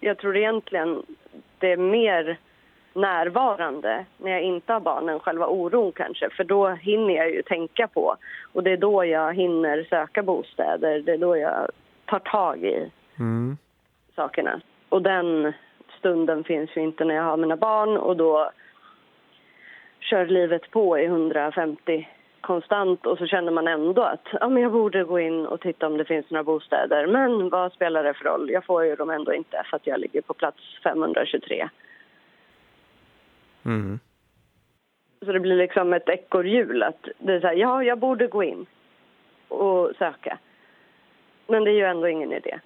jag 0.00 0.18
tror 0.18 0.36
egentligen 0.36 1.02
det 1.58 1.72
är 1.72 1.76
mer 1.76 2.38
närvarande 2.92 4.04
när 4.18 4.30
jag 4.30 4.42
inte 4.42 4.72
har 4.72 4.80
barnen, 4.80 5.20
själva 5.20 5.46
oron 5.46 5.92
kanske. 5.92 6.30
För 6.30 6.44
då 6.44 6.68
hinner 6.68 7.14
jag 7.14 7.30
ju 7.30 7.42
tänka 7.42 7.88
på 7.88 8.16
och 8.52 8.62
det 8.62 8.70
är 8.70 8.76
då 8.76 9.04
jag 9.04 9.34
hinner 9.34 9.86
söka 9.90 10.22
bostäder. 10.22 11.00
Det 11.00 11.12
är 11.12 11.18
då 11.18 11.36
jag 11.36 11.70
tar 12.04 12.18
tag 12.18 12.64
i 12.64 12.90
mm. 13.18 13.56
sakerna. 14.16 14.60
Och 14.88 15.02
den 15.02 15.52
stunden 15.98 16.44
finns 16.44 16.76
ju 16.76 16.80
inte 16.80 17.04
när 17.04 17.14
jag 17.14 17.22
har 17.22 17.36
mina 17.36 17.56
barn 17.56 17.96
och 17.96 18.16
då 18.16 18.50
kör 20.00 20.26
livet 20.26 20.70
på 20.70 20.98
i 20.98 21.04
150 21.04 22.08
konstant 22.42 23.06
och 23.06 23.18
så 23.18 23.26
känner 23.26 23.52
man 23.52 23.68
ändå 23.68 24.02
att 24.02 24.26
ja, 24.40 24.48
men 24.48 24.62
jag 24.62 24.72
borde 24.72 25.04
gå 25.04 25.20
in 25.20 25.46
och 25.46 25.60
titta 25.60 25.86
om 25.86 25.96
det 25.96 26.04
finns 26.04 26.30
några 26.30 26.44
bostäder. 26.44 27.06
Men 27.06 27.48
vad 27.48 27.72
spelar 27.72 28.04
det 28.04 28.14
för 28.14 28.24
roll? 28.24 28.50
Jag 28.50 28.64
får 28.64 28.84
ju 28.84 28.96
dem 28.96 29.10
ändå 29.10 29.34
inte 29.34 29.62
för 29.70 29.76
att 29.76 29.86
jag 29.86 30.00
ligger 30.00 30.20
på 30.20 30.34
plats 30.34 30.58
523. 30.82 31.68
Mm. 33.64 34.00
Så 35.24 35.32
det 35.32 35.40
blir 35.40 35.56
liksom 35.56 35.92
ett 35.92 36.08
ekorrhjul. 36.08 36.82
Att 36.82 37.08
det 37.18 37.32
är 37.32 37.40
så 37.40 37.46
här, 37.46 37.54
ja, 37.54 37.84
jag 37.84 37.98
borde 37.98 38.26
gå 38.26 38.42
in 38.42 38.66
och 39.48 39.92
söka. 39.98 40.38
Men 41.46 41.64
det 41.64 41.70
är 41.70 41.74
ju 41.74 41.84
ändå 41.84 42.08
ingen 42.08 42.32
idé. 42.32 42.60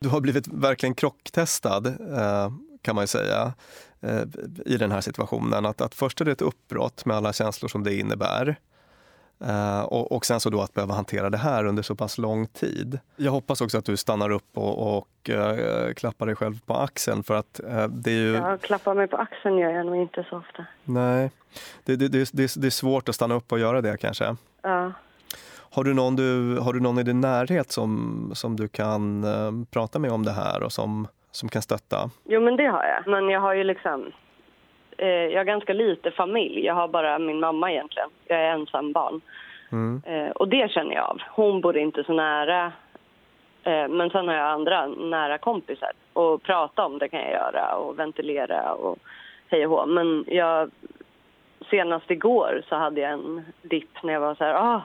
Du 0.00 0.08
har 0.08 0.20
blivit 0.20 0.48
verkligen 0.48 0.94
krocktestad, 0.94 1.86
eh, 1.86 2.48
kan 2.84 2.94
man 2.94 3.02
ju 3.02 3.06
säga, 3.06 3.52
eh, 4.00 4.22
i 4.66 4.76
den 4.76 4.92
här 4.92 5.00
situationen. 5.00 5.66
Att, 5.66 5.80
att 5.80 5.94
först 5.94 6.20
är 6.20 6.24
det 6.24 6.32
ett 6.32 6.42
uppbrott 6.42 7.04
med 7.04 7.16
alla 7.16 7.32
känslor 7.32 7.68
som 7.68 7.84
det 7.84 7.94
innebär. 7.94 8.56
Uh, 9.42 9.82
och, 9.82 10.12
och, 10.12 10.26
sen 10.26 10.40
så 10.40 10.50
då 10.50 10.60
att 10.60 10.74
behöva 10.74 10.94
hantera 10.94 11.30
det 11.30 11.36
här 11.38 11.64
under 11.64 11.82
så 11.82 11.94
pass 11.94 12.18
lång 12.18 12.46
tid. 12.46 12.98
Jag 13.16 13.32
hoppas 13.32 13.60
också 13.60 13.78
att 13.78 13.84
du 13.84 13.96
stannar 13.96 14.30
upp 14.30 14.58
och, 14.58 14.96
och 14.96 15.30
uh, 15.30 15.92
klappar 15.94 16.26
dig 16.26 16.36
själv 16.36 16.60
på 16.66 16.74
axeln 16.74 17.22
för 17.22 17.34
att 17.34 17.60
uh, 17.64 17.86
det 17.86 18.10
är 18.10 18.14
ju... 18.14 18.32
Ja, 18.34 18.58
klappa 18.58 18.94
mig 18.94 19.08
på 19.08 19.16
axeln 19.16 19.58
gör 19.58 19.70
jag 19.70 19.86
nog 19.86 19.96
inte 19.96 20.26
så 20.30 20.36
ofta. 20.36 20.66
Nej, 20.84 21.30
det, 21.84 21.96
det, 21.96 22.08
det, 22.08 22.32
det, 22.32 22.66
är 22.66 22.70
svårt 22.70 23.08
att 23.08 23.14
stanna 23.14 23.34
upp 23.34 23.52
och 23.52 23.58
göra 23.58 23.80
det 23.80 23.96
kanske. 23.96 24.36
Ja. 24.62 24.92
Har 25.56 25.84
du 25.84 25.94
någon, 25.94 26.16
du, 26.16 26.58
har 26.58 26.72
du 26.72 26.80
någon 26.80 26.98
i 26.98 27.02
din 27.02 27.20
närhet 27.20 27.72
som, 27.72 28.30
som 28.34 28.56
du 28.56 28.68
kan 28.68 29.26
prata 29.70 29.98
med 29.98 30.10
om 30.10 30.24
det 30.24 30.32
här 30.32 30.62
och 30.62 30.72
som, 30.72 31.08
som 31.34 31.48
kan 31.48 31.62
stötta? 31.62 31.96
Jo, 32.24 32.40
men 32.40 32.56
det 32.56 32.66
har 32.66 32.84
jag. 32.84 33.10
Men 33.10 33.28
jag 33.28 33.40
har 33.40 33.54
ju 33.54 33.64
liksom 33.64 34.12
Eh, 34.98 35.08
jag 35.08 35.40
har 35.40 35.44
ganska 35.44 35.72
lite 35.72 36.10
familj. 36.10 36.64
Jag 36.64 36.74
har 36.74 36.88
bara 36.88 37.18
min 37.18 37.40
mamma 37.40 37.72
egentligen. 37.72 38.08
Jag 38.26 38.38
är 38.38 38.52
ensam 38.52 38.92
barn. 38.92 39.20
Mm. 39.72 40.02
Eh, 40.06 40.30
och 40.30 40.48
det 40.48 40.70
känner 40.70 40.94
jag 40.94 41.04
av. 41.04 41.20
Hon 41.30 41.60
bor 41.60 41.76
inte 41.76 42.04
så 42.04 42.12
nära. 42.12 42.72
Eh, 43.62 43.88
men 43.88 44.10
sen 44.10 44.28
har 44.28 44.34
jag 44.34 44.50
andra 44.50 44.86
nära 44.86 45.38
kompisar. 45.38 45.92
Och 46.12 46.42
prata 46.42 46.86
om 46.86 46.98
det 46.98 47.08
kan 47.08 47.20
jag 47.20 47.30
göra 47.30 47.74
och 47.74 47.98
ventilera 47.98 48.72
och 48.72 48.98
hej 49.48 49.66
och 49.66 49.72
hå. 49.72 49.86
Men 49.86 50.24
jag, 50.28 50.70
senast 51.70 52.10
igår 52.10 52.62
så 52.68 52.76
hade 52.76 53.00
jag 53.00 53.12
en 53.12 53.44
dipp 53.62 54.02
när 54.02 54.12
jag 54.12 54.20
var 54.20 54.34
så 54.34 54.44
här, 54.44 54.54
ah, 54.54 54.82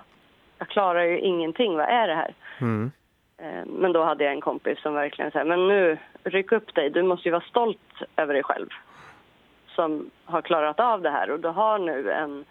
jag 0.58 0.68
klarar 0.68 1.04
ju 1.04 1.20
ingenting, 1.20 1.76
vad 1.76 1.90
är 1.90 2.08
det 2.08 2.16
här? 2.16 2.34
Mm. 2.62 2.92
Men 3.66 3.92
då 3.92 4.04
hade 4.04 4.24
jag 4.24 4.34
en 4.34 4.42
kompis 4.42 4.82
som 4.82 4.94
verkligen 4.94 5.32
sa, 5.32 5.44
men 5.44 5.68
nu, 5.68 5.98
ryck 6.24 6.52
upp 6.52 6.76
dig, 6.76 6.90
du 6.90 7.04
måste 7.04 7.28
ju 7.28 7.32
vara 7.32 7.44
stolt 7.50 8.02
över 8.16 8.34
dig 8.34 8.44
själv 8.44 8.70
som 9.80 10.10
har 10.26 10.42
klarat 10.42 10.80
av 10.80 11.02
det 11.02 11.10
här 11.10 11.30
och 11.30 11.40
du 11.40 11.48
har 11.48 11.80
nu 11.80 12.12
en 12.12 12.46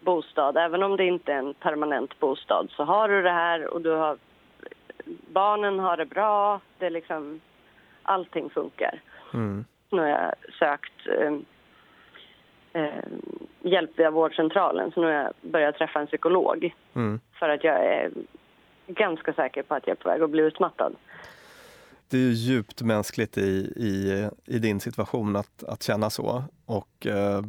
bostad, 0.00 0.56
även 0.56 0.82
om 0.82 0.96
det 0.96 1.04
inte 1.04 1.32
är 1.32 1.38
en 1.38 1.54
permanent 1.54 2.20
bostad 2.20 2.68
så 2.70 2.84
har 2.84 3.08
du 3.08 3.22
det 3.22 3.30
här 3.30 3.74
och 3.74 3.80
du 3.80 3.90
har 3.90 4.16
barnen 5.32 5.78
har 5.78 5.96
det 5.96 6.06
bra, 6.06 6.60
det 6.78 6.86
är 6.86 6.90
liksom 6.90 7.40
allting 8.02 8.50
funkar. 8.50 9.00
Mm. 9.34 9.64
Nu 9.90 10.00
har 10.00 10.08
jag 10.08 10.34
sökt 10.58 11.06
eh, 11.06 11.34
eh, 12.82 13.04
hjälp 13.60 13.90
via 13.98 14.10
vårdcentralen 14.10 14.92
så 14.92 15.00
nu 15.00 15.06
har 15.06 15.14
jag 15.14 15.32
börjat 15.40 15.76
träffa 15.76 16.00
en 16.00 16.06
psykolog 16.06 16.74
mm. 16.94 17.20
för 17.38 17.48
att 17.48 17.64
jag 17.64 17.84
är 17.84 18.10
ganska 18.94 19.32
säker 19.32 19.62
på 19.62 19.74
att 19.74 19.86
jag 19.86 19.96
är 19.96 20.02
på 20.02 20.08
väg 20.08 20.22
att 20.22 20.30
bli 20.30 20.42
utmattad 20.42 20.96
det 22.10 22.18
är 22.18 22.30
djupt 22.30 22.82
mänskligt 22.82 23.38
i, 23.38 23.72
i, 23.76 24.28
i 24.46 24.58
din 24.58 24.80
situation 24.80 25.36
att, 25.36 25.64
att 25.64 25.82
känna 25.82 26.10
så. 26.10 26.42
Och 26.66 27.06
eh, 27.06 27.40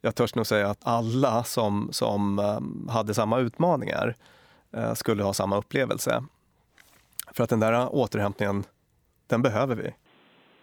jag 0.00 0.16
törs 0.16 0.34
nog 0.34 0.46
säga 0.46 0.66
att 0.66 0.86
alla 0.86 1.42
som, 1.42 1.88
som 1.92 2.38
eh, 2.38 2.92
hade 2.94 3.14
samma 3.14 3.38
utmaningar 3.40 4.14
eh, 4.76 4.92
skulle 4.94 5.22
ha 5.22 5.32
samma 5.32 5.58
upplevelse. 5.58 6.22
För 7.34 7.44
att 7.44 7.50
den 7.50 7.60
där 7.60 7.94
återhämtningen, 7.94 8.64
den 9.26 9.42
behöver 9.42 9.76
vi. 9.76 9.94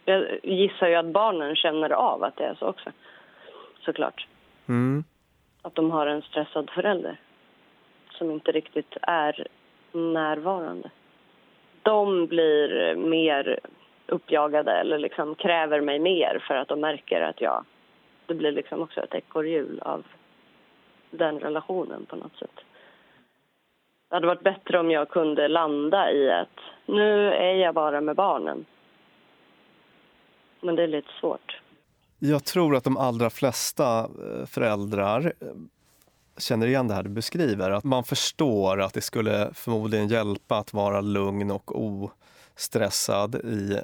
Jag 0.04 0.40
gissar 0.42 0.88
ju 0.88 0.94
att 0.94 1.12
barnen 1.12 1.56
känner 1.56 1.90
av 1.90 2.22
att 2.24 2.36
det 2.36 2.44
är 2.44 2.54
så 2.54 2.66
också, 2.66 2.92
såklart. 3.80 4.26
Mm. 4.68 5.04
Att 5.62 5.74
de 5.74 5.90
har 5.90 6.06
en 6.06 6.22
stressad 6.22 6.70
förälder 6.70 7.20
som 8.10 8.30
inte 8.30 8.52
riktigt 8.52 8.96
är 9.02 9.46
närvarande 9.92 10.90
de 11.82 12.26
blir 12.26 12.96
mer 12.96 13.58
uppjagade 14.06 14.72
eller 14.72 14.98
liksom 14.98 15.34
kräver 15.34 15.80
mig 15.80 15.98
mer 15.98 16.44
för 16.48 16.54
att 16.54 16.68
de 16.68 16.80
märker 16.80 17.20
att 17.20 17.40
jag... 17.40 17.64
Det 18.26 18.34
blir 18.34 18.52
liksom 18.52 18.82
också 18.82 19.00
ett 19.00 19.14
ekorrhjul 19.14 19.80
av 19.82 20.06
den 21.10 21.38
relationen 21.38 22.06
på 22.06 22.16
något 22.16 22.36
sätt. 22.36 22.60
Det 24.08 24.16
hade 24.16 24.26
varit 24.26 24.42
bättre 24.42 24.78
om 24.78 24.90
jag 24.90 25.08
kunde 25.08 25.48
landa 25.48 26.12
i 26.12 26.30
att 26.30 26.58
nu 26.86 27.32
är 27.32 27.54
jag 27.54 27.74
bara 27.74 28.00
med 28.00 28.16
barnen. 28.16 28.64
Men 30.60 30.76
det 30.76 30.82
är 30.82 30.88
lite 30.88 31.12
svårt. 31.20 31.60
Jag 32.18 32.44
tror 32.44 32.76
att 32.76 32.84
de 32.84 32.96
allra 32.96 33.30
flesta 33.30 33.98
eh, 33.98 34.46
föräldrar 34.46 35.32
känner 36.40 36.66
igen 36.66 36.88
det 36.88 36.94
här 36.94 37.02
du 37.02 37.10
beskriver. 37.10 37.70
Att 37.70 37.84
man 37.84 38.04
förstår 38.04 38.80
att 38.80 38.94
det 38.94 39.00
skulle 39.00 39.50
förmodligen 39.54 40.08
hjälpa 40.08 40.58
att 40.58 40.72
vara 40.72 41.00
lugn 41.00 41.50
och 41.50 41.80
ostressad 41.80 43.34
i 43.34 43.80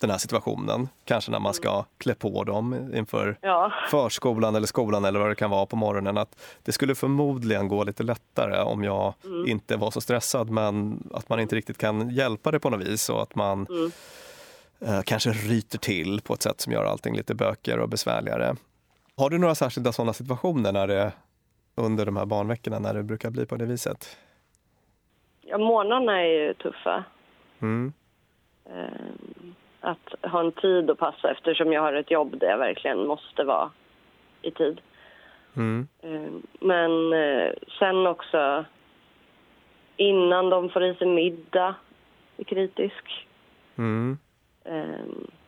den 0.00 0.10
här 0.10 0.18
situationen. 0.18 0.88
Kanske 1.04 1.30
när 1.30 1.40
man 1.40 1.54
ska 1.54 1.84
klä 1.98 2.14
på 2.14 2.44
dem 2.44 2.92
inför 2.94 3.38
ja. 3.42 3.72
förskolan 3.90 4.54
eller 4.54 4.66
skolan 4.66 5.04
eller 5.04 5.20
vad 5.20 5.30
det 5.30 5.34
kan 5.34 5.50
vara 5.50 5.66
på 5.66 5.76
morgonen. 5.76 6.18
Att 6.18 6.36
det 6.62 6.72
skulle 6.72 6.94
förmodligen 6.94 7.68
gå 7.68 7.84
lite 7.84 8.02
lättare 8.02 8.62
om 8.62 8.84
jag 8.84 9.14
mm. 9.24 9.48
inte 9.48 9.76
var 9.76 9.90
så 9.90 10.00
stressad 10.00 10.50
men 10.50 11.02
att 11.14 11.28
man 11.28 11.40
inte 11.40 11.56
riktigt 11.56 11.78
kan 11.78 12.10
hjälpa 12.10 12.50
det 12.50 12.60
på 12.60 12.70
något 12.70 12.86
vis 12.86 13.10
och 13.10 13.22
att 13.22 13.34
man 13.34 13.66
mm. 13.66 13.92
eh, 14.80 15.02
kanske 15.02 15.30
ryter 15.30 15.78
till 15.78 16.20
på 16.20 16.34
ett 16.34 16.42
sätt 16.42 16.60
som 16.60 16.72
gör 16.72 16.84
allting 16.84 17.16
lite 17.16 17.34
bökigare 17.34 17.82
och 17.82 17.88
besvärligare. 17.88 18.56
Har 19.16 19.30
du 19.30 19.38
några 19.38 19.54
särskilda 19.54 19.92
sådana 19.92 20.12
situationer 20.12 20.72
när 20.72 20.86
det, 20.86 21.12
under 21.78 22.06
de 22.06 22.16
här 22.16 22.26
barnveckorna 22.26 22.78
när 22.78 22.94
det 22.94 23.02
brukar 23.02 23.30
bli 23.30 23.46
på 23.46 23.56
det 23.56 23.66
viset? 23.66 24.18
Ja, 25.40 25.58
morgnarna 25.58 26.20
är 26.20 26.26
ju 26.26 26.54
tuffa. 26.54 27.04
Mm. 27.60 27.92
Eh, 28.64 29.44
att 29.80 30.30
ha 30.30 30.40
en 30.40 30.52
tid 30.52 30.90
att 30.90 30.98
passa 30.98 31.30
eftersom 31.30 31.72
jag 31.72 31.82
har 31.82 31.92
ett 31.92 32.10
jobb 32.10 32.38
där 32.38 32.46
jag 32.46 32.58
verkligen 32.58 33.06
måste 33.06 33.44
vara 33.44 33.70
i 34.42 34.50
tid. 34.50 34.80
Mm. 35.56 35.88
Eh, 36.02 36.32
men 36.60 37.12
eh, 37.12 37.52
sen 37.78 38.06
också 38.06 38.64
innan 39.96 40.50
de 40.50 40.68
får 40.68 40.84
i 40.84 40.94
sig 40.94 41.06
middag 41.06 41.74
är 42.36 42.44
kritisk. 42.44 43.26
Mm. 43.76 44.18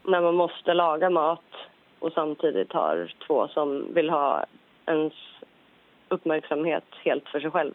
När 0.02 0.20
man 0.20 0.34
måste 0.34 0.75
laga 0.75 1.10
mat 1.10 1.52
och 1.99 2.12
samtidigt 2.12 2.72
har 2.72 3.14
två 3.26 3.49
som 3.49 3.94
vill 3.94 4.10
ha 4.10 4.44
ens 4.87 5.12
uppmärksamhet 6.11 6.85
helt 7.05 7.29
för 7.29 7.40
sig 7.40 7.50
själv. 7.50 7.75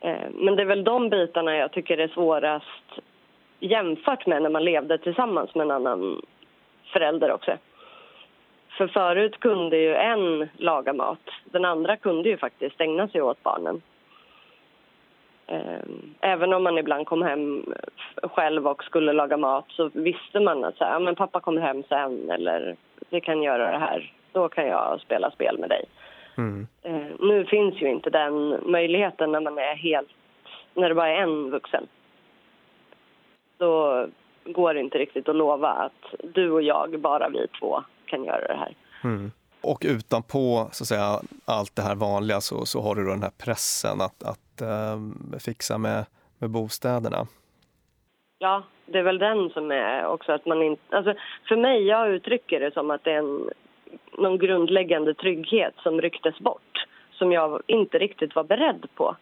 Eh, 0.00 0.30
men 0.32 0.56
det 0.56 0.62
är 0.62 0.66
väl 0.66 0.84
de 0.84 1.08
bitarna 1.08 1.56
jag 1.56 1.72
tycker 1.72 1.98
är 1.98 2.08
svårast 2.08 3.00
jämfört 3.60 4.26
med 4.26 4.42
när 4.42 4.50
man 4.50 4.64
levde 4.64 4.98
tillsammans 4.98 5.54
med 5.54 5.64
en 5.64 5.70
annan 5.70 6.22
förälder 6.92 7.32
också. 7.32 7.56
För 8.78 8.86
förut 8.86 9.40
kunde 9.40 9.76
ju 9.76 9.94
en 9.94 10.48
laga 10.56 10.92
mat. 10.92 11.30
Den 11.44 11.64
andra 11.64 11.96
kunde 11.96 12.28
ju 12.28 12.36
faktiskt 12.36 12.80
ägna 12.80 13.08
sig 13.08 13.22
åt 13.22 13.42
barnen. 13.42 13.82
Ehm, 15.46 16.14
även 16.20 16.52
om 16.52 16.62
man 16.62 16.78
ibland 16.78 17.06
kom 17.06 17.22
hem 17.22 17.64
själv 18.22 18.68
och 18.68 18.84
skulle 18.84 19.12
laga 19.12 19.36
mat 19.36 19.64
så 19.68 19.90
visste 19.92 20.40
man 20.40 20.64
att 20.64 20.76
så 20.76 20.84
här, 20.84 21.00
men 21.00 21.14
pappa 21.14 21.40
kommer 21.40 21.60
hem 21.60 21.82
sen 21.88 22.30
eller 22.30 22.76
vi 23.10 23.20
kan 23.20 23.42
göra 23.42 23.70
det 23.70 23.78
här. 23.78 24.12
Då 24.32 24.48
kan 24.48 24.66
jag 24.66 25.00
spela 25.00 25.30
spel 25.30 25.58
med 25.58 25.68
dig. 25.68 25.84
Mm. 26.38 26.66
Nu 27.20 27.44
finns 27.44 27.74
ju 27.74 27.90
inte 27.90 28.10
den 28.10 28.60
möjligheten 28.70 29.32
när 29.32 29.40
man 29.40 29.58
är 29.58 29.76
helt, 29.76 30.08
när 30.74 30.88
det 30.88 30.94
bara 30.94 31.08
är 31.08 31.22
en 31.22 31.50
vuxen. 31.50 31.86
Då 33.58 34.06
går 34.44 34.74
det 34.74 34.80
inte 34.80 34.98
riktigt 34.98 35.28
att 35.28 35.36
lova 35.36 35.68
att 35.68 36.14
du 36.34 36.50
och 36.50 36.62
jag, 36.62 37.00
bara 37.00 37.28
vi 37.28 37.46
två, 37.60 37.82
kan 38.06 38.24
göra 38.24 38.46
det 38.46 38.58
här. 38.58 38.74
Mm. 39.04 39.30
Och 39.60 39.82
utanpå 39.84 40.68
så 40.72 40.82
att 40.82 40.88
säga, 40.88 41.20
allt 41.44 41.76
det 41.76 41.82
här 41.82 41.94
vanliga 41.94 42.40
så, 42.40 42.66
så 42.66 42.80
har 42.80 42.94
du 42.94 43.04
då 43.04 43.10
den 43.10 43.22
här 43.22 43.32
pressen 43.44 44.00
att, 44.00 44.22
att 44.22 44.60
äh, 44.60 45.38
fixa 45.38 45.78
med, 45.78 46.04
med 46.38 46.50
bostäderna. 46.50 47.26
Ja, 48.38 48.62
det 48.86 48.98
är 48.98 49.02
väl 49.02 49.18
den 49.18 49.50
som 49.50 49.70
är 49.70 50.06
också 50.06 50.32
att 50.32 50.46
man 50.46 50.62
inte... 50.62 50.96
Alltså 50.96 51.14
för 51.48 51.56
mig, 51.56 51.82
jag 51.82 52.08
uttrycker 52.08 52.60
det 52.60 52.74
som 52.74 52.90
att 52.90 53.04
det 53.04 53.12
är 53.12 53.18
en, 53.18 53.50
någon 54.18 54.38
grundläggande 54.38 55.14
trygghet 55.14 55.74
som 55.82 56.00
rycktes 56.00 56.38
bort 56.38 56.75
som 57.18 57.32
jag 57.32 57.62
inte 57.66 57.98
riktigt 57.98 58.34
var 58.34 58.44
beredd 58.44 58.86
på. 58.94 59.16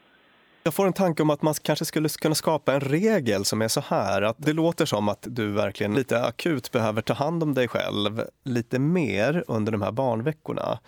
Jag 0.63 0.75
får 0.75 0.87
en 0.87 0.93
tanke 0.93 1.23
om 1.23 1.31
att 1.31 1.43
man 1.43 1.55
kanske 1.63 1.85
skulle 1.85 2.09
kunna 2.09 2.35
skapa 2.35 2.75
en 2.75 2.81
regel 2.81 3.45
som 3.45 3.63
är 3.63 3.69
så 3.69 3.81
här 3.81 4.23
att 4.23 4.37
det 4.39 4.53
låter 4.53 4.87
som 4.87 5.09
att 5.09 5.27
du 5.31 5.53
verkligen 5.53 5.95
lite 5.95 6.25
akut 6.25 6.73
behöver 6.73 7.03
ta 7.03 7.15
hand 7.15 7.43
om 7.43 7.55
dig 7.55 7.69
själv 7.69 8.23
lite 8.45 8.79
mer 8.79 9.45
under 9.47 9.73
de 9.73 9.83
här 9.83 9.93
barnveckorna. 9.93 10.79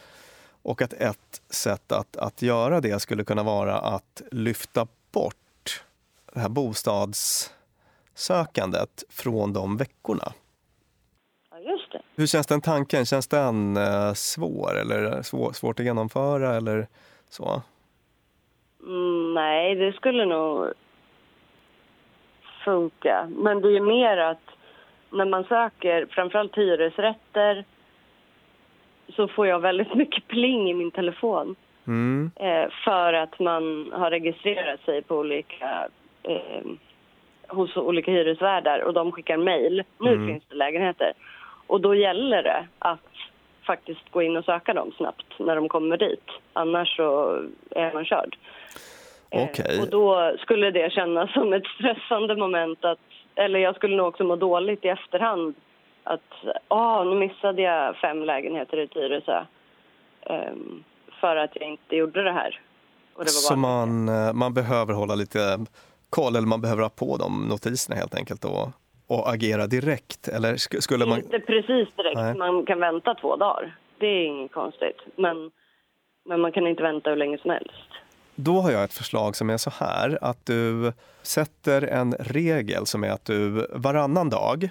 Och 0.63 0.83
att 0.83 0.93
ett 0.93 1.43
sätt 1.51 1.93
att, 1.93 2.17
att 2.17 2.43
göra 2.43 2.81
det 2.81 3.01
skulle 3.01 3.25
kunna 3.25 3.43
vara 3.43 3.79
att 3.79 4.23
lyfta 4.31 4.87
bort 5.13 5.85
det 6.35 6.41
här 6.41 6.49
bostadssökandet 6.49 9.05
från 9.09 9.53
de 9.53 9.77
veckorna. 9.77 10.33
Hur 12.17 12.27
känns 12.27 12.47
den 12.47 12.61
tanken? 12.61 13.07
Känns 13.07 13.29
den 13.29 13.77
eh, 13.77 14.13
svår 14.13 14.79
eller 14.81 15.23
svår, 15.23 15.53
svårt 15.53 15.81
att 15.81 15.87
genomföra 15.87 16.57
eller 16.57 16.87
så? 17.31 17.63
Mm, 18.87 19.35
nej, 19.35 19.75
det 19.75 19.93
skulle 19.93 20.25
nog 20.25 20.67
funka. 22.65 23.29
Men 23.37 23.61
det 23.61 23.77
är 23.77 23.81
mer 23.81 24.17
att 24.17 24.43
när 25.11 25.25
man 25.25 25.45
söker 25.45 26.07
framförallt 26.11 26.59
hyresrätter 26.59 27.65
så 29.17 29.29
får 29.29 29.47
jag 29.47 29.61
väldigt 29.61 29.95
mycket 30.03 30.29
pling 30.29 30.71
i 30.71 30.75
min 30.75 30.91
telefon. 30.91 31.57
Mm. 31.87 32.31
Eh, 32.37 32.69
för 32.85 33.13
att 33.13 33.39
man 33.39 33.93
har 33.93 34.11
registrerat 34.11 34.81
sig 34.85 35.03
på 35.03 35.17
olika, 35.17 35.89
eh, 36.23 36.63
hos 37.49 37.77
olika 37.77 38.11
hyresvärdar 38.11 38.79
och 38.81 38.95
de 38.95 39.13
skickar 39.13 39.37
mejl. 39.37 39.83
Nu 40.01 40.13
Mm. 40.13 40.27
finns 40.29 40.45
det 40.49 40.55
lägenheter. 40.55 41.13
Och 41.67 41.81
då 41.81 41.95
gäller 41.95 42.43
det 42.43 42.67
att 42.79 43.01
faktiskt 43.67 44.11
gå 44.11 44.23
in 44.23 44.37
och 44.37 44.45
söka 44.45 44.75
dem 44.75 44.93
snabbt 44.97 45.27
när 45.39 45.57
de 45.57 45.69
kommer 45.69 45.97
dit. 45.97 46.25
Annars 46.53 46.97
så 46.97 47.41
är 47.71 47.93
man 47.93 48.05
körd. 48.05 48.37
Eh, 49.31 49.43
Okej. 49.45 49.81
Och 49.81 49.89
då 49.91 50.37
skulle 50.39 50.71
det 50.71 50.93
kännas 50.93 51.33
som 51.33 51.53
ett 51.53 51.67
stressande 51.67 52.37
moment 52.37 52.85
att, 52.85 52.99
eller 53.35 53.59
jag 53.59 53.77
skulle 53.77 53.97
nog 53.97 54.07
också 54.07 54.25
må 54.25 54.37
dåligt 54.37 54.85
i 54.85 54.89
efterhand 54.89 55.55
att, 56.05 56.33
ah, 56.69 57.05
nu 57.05 57.15
missade 57.15 57.63
jag 57.63 57.97
fem 57.97 58.23
lägenheter 58.23 58.81
i 58.81 58.89
Tyresö 58.89 59.45
ehm, 60.21 60.85
för 61.21 61.37
att 61.37 61.51
jag 61.55 61.69
inte 61.69 61.97
gjorde 61.97 62.23
det 62.23 62.33
här. 62.33 62.61
Och 63.15 63.25
det 63.25 63.31
Så 63.31 63.57
man, 63.57 64.09
eh, 64.09 64.33
man 64.33 64.55
behöver 64.55 64.95
hålla 64.95 65.15
lite 65.15 65.59
koll, 66.11 66.37
eller 66.37 66.47
man 66.47 66.61
behöver 66.61 66.83
ha 66.83 66.89
på 66.89 67.17
de 67.17 67.49
notiserna 67.49 67.97
helt 67.97 68.15
enkelt 68.15 68.45
och, 68.45 68.69
och 69.07 69.31
agera 69.33 69.67
direkt? 69.67 70.29
Eller 70.29 70.55
sk- 70.55 70.81
skulle 70.81 71.07
man... 71.07 71.19
Inte 71.19 71.39
precis 71.41 71.89
direkt, 71.97 72.15
Nej. 72.17 72.35
man 72.35 72.67
kan 72.67 72.81
vänta 72.81 73.15
två 73.15 73.37
dagar. 73.37 73.77
Det 73.99 74.07
är 74.07 74.25
inget 74.27 74.53
konstigt. 74.53 74.97
Men, 75.17 75.51
men 76.25 76.41
man 76.41 76.53
kan 76.53 76.67
inte 76.67 76.83
vänta 76.83 77.11
hur 77.11 77.17
länge 77.17 77.39
som 77.39 77.51
helst. 77.51 77.71
Då 78.35 78.61
har 78.61 78.71
jag 78.71 78.85
ett 78.85 78.93
förslag 78.93 79.37
som 79.37 79.51
är 79.51 79.57
så 79.57 79.71
här 79.71 80.19
att 80.21 80.47
du 80.47 80.93
sätter 81.23 81.83
en 81.83 82.15
regel 82.21 82.87
som 82.87 83.05
är 83.05 83.11
att 83.11 83.25
du 83.25 83.67
varannan 83.73 84.31
dag 84.31 84.69